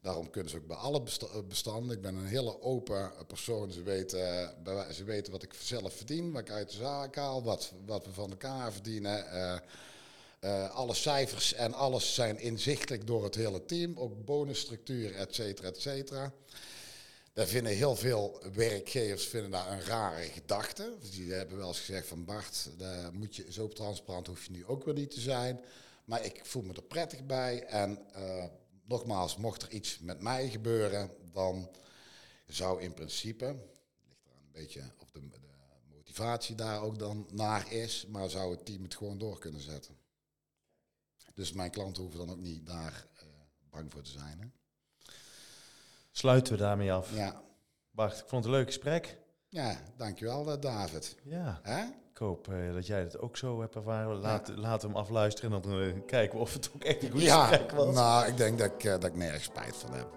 Daarom 0.02 0.30
kunnen 0.30 0.50
ze 0.50 0.56
ook 0.56 0.66
bij 0.66 0.76
alle 0.76 1.02
besta- 1.02 1.42
bestanden. 1.42 1.96
Ik 1.96 2.02
ben 2.02 2.14
een 2.14 2.26
hele 2.26 2.60
open 2.62 3.12
persoon. 3.26 3.72
Ze 3.72 3.82
weten, 3.82 4.18
wij- 4.64 4.92
ze 4.92 5.04
weten 5.04 5.32
wat 5.32 5.42
ik 5.42 5.54
zelf 5.54 5.94
verdien, 5.96 6.32
wat 6.32 6.40
ik 6.40 6.50
uit 6.50 6.70
de 6.70 6.76
zaak 6.76 7.16
haal, 7.16 7.42
wat, 7.42 7.72
wat 7.86 8.06
we 8.06 8.12
van 8.12 8.30
elkaar 8.30 8.72
verdienen. 8.72 9.30
Eh, 9.30 9.56
eh, 10.40 10.70
alle 10.70 10.94
cijfers 10.94 11.52
en 11.52 11.72
alles 11.74 12.14
zijn 12.14 12.38
inzichtelijk 12.38 13.06
door 13.06 13.24
het 13.24 13.34
hele 13.34 13.64
team. 13.64 13.98
Ook 13.98 14.24
bonusstructuur, 14.24 15.14
et 15.14 15.34
cetera, 15.34 15.68
et 15.68 15.80
cetera. 15.80 16.32
Daar 17.34 17.46
vinden 17.46 17.72
heel 17.72 17.96
veel 17.96 18.42
werkgevers 18.52 19.26
vinden 19.26 19.50
daar 19.50 19.72
een 19.72 19.80
rare 19.80 20.22
gedachte. 20.22 20.96
Die 21.10 21.32
hebben 21.32 21.56
wel 21.56 21.68
eens 21.68 21.78
gezegd 21.78 22.06
van 22.06 22.24
Bart, 22.24 22.70
daar 22.78 23.14
moet 23.14 23.36
je, 23.36 23.52
zo 23.52 23.68
transparant 23.68 24.26
hoef 24.26 24.44
je 24.44 24.50
nu 24.50 24.66
ook 24.66 24.84
weer 24.84 24.94
niet 24.94 25.10
te 25.10 25.20
zijn. 25.20 25.60
Maar 26.04 26.24
ik 26.24 26.40
voel 26.44 26.62
me 26.62 26.72
er 26.72 26.82
prettig 26.82 27.26
bij. 27.26 27.64
En 27.64 28.12
eh, 28.12 28.44
nogmaals, 28.84 29.36
mocht 29.36 29.62
er 29.62 29.70
iets 29.70 29.98
met 29.98 30.20
mij 30.22 30.48
gebeuren, 30.48 31.10
dan 31.32 31.70
zou 32.46 32.82
in 32.82 32.94
principe, 32.94 33.44
ligt 34.08 34.26
er 34.26 34.32
een 34.32 34.52
beetje 34.52 34.82
of 34.98 35.10
de, 35.10 35.20
de 35.30 35.38
motivatie 35.94 36.54
daar 36.54 36.82
ook 36.82 36.98
dan 36.98 37.28
naar 37.32 37.72
is, 37.72 38.06
maar 38.06 38.30
zou 38.30 38.50
het 38.50 38.64
team 38.64 38.82
het 38.82 38.94
gewoon 38.94 39.18
door 39.18 39.38
kunnen 39.38 39.60
zetten. 39.60 39.96
Dus 41.34 41.52
mijn 41.52 41.70
klanten 41.70 42.02
hoeven 42.02 42.20
dan 42.26 42.30
ook 42.30 42.42
niet 42.42 42.66
daar 42.66 43.08
eh, 43.16 43.26
bang 43.70 43.92
voor 43.92 44.02
te 44.02 44.10
zijn. 44.10 44.52
Sluiten 46.16 46.52
we 46.52 46.58
daarmee 46.58 46.92
af. 46.92 47.14
Ja. 47.14 47.42
Bart, 47.90 48.18
ik 48.18 48.24
vond 48.26 48.44
het 48.44 48.52
een 48.52 48.58
leuk 48.58 48.66
gesprek. 48.66 49.18
ja, 49.48 49.76
dankjewel 49.96 50.52
eh, 50.52 50.60
David. 50.60 51.16
Ja, 51.22 51.60
ik 52.10 52.18
hoop 52.18 52.48
eh, 52.48 52.74
dat 52.74 52.86
jij 52.86 53.00
het 53.00 53.18
ook 53.18 53.36
zo 53.36 53.60
hebt 53.60 53.74
ervaren. 53.74 54.16
Laat, 54.56 54.82
hem 54.82 54.96
afluisteren 54.96 55.52
en 55.52 55.60
dan 55.60 55.80
eh, 55.80 55.92
kijken 56.06 56.36
we 56.36 56.42
of 56.42 56.52
het 56.52 56.70
ook 56.74 56.84
echt 56.84 57.02
een 57.02 57.10
goed 57.10 57.22
gesprek 57.22 57.70
was. 57.70 57.94
nou, 57.94 58.26
ik 58.26 58.36
denk 58.36 58.58
dat 58.58 58.70
ik, 58.70 58.82
dat 58.82 59.04
ik 59.04 59.14
nergens 59.14 59.44
spijt 59.44 59.76
van 59.76 59.92
heb. 59.94 60.08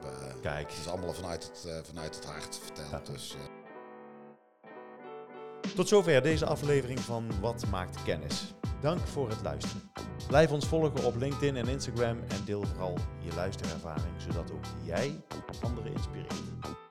Kijk. 0.42 0.70
het 0.70 0.80
is 0.80 0.88
allemaal 0.88 1.14
vanuit 1.14 1.44
het, 1.44 1.86
vanuit 1.86 2.16
het 2.16 2.26
hart 2.26 2.60
verteld. 2.64 3.08
Ja. 3.08 3.14
Dus, 3.14 3.36
Tot 5.78 5.88
zover 5.88 6.22
deze 6.22 6.46
aflevering 6.46 7.00
van 7.00 7.40
Wat 7.42 7.66
maakt 7.72 8.04
kennis. 8.04 8.54
Dank 8.82 9.00
voor 9.00 9.30
het 9.30 9.42
luisteren. 9.44 9.92
Blijf 10.28 10.52
ons 10.52 10.66
volgen 10.66 11.04
op 11.04 11.16
LinkedIn 11.16 11.56
en 11.56 11.68
Instagram 11.68 12.18
en 12.28 12.46
deel 12.46 12.64
vooral 12.64 12.98
je 13.20 13.34
luisterervaring, 13.36 14.14
zodat 14.18 14.52
ook 14.52 14.66
jij 14.86 15.22
anderen 15.62 15.92
inspireert. 15.92 16.87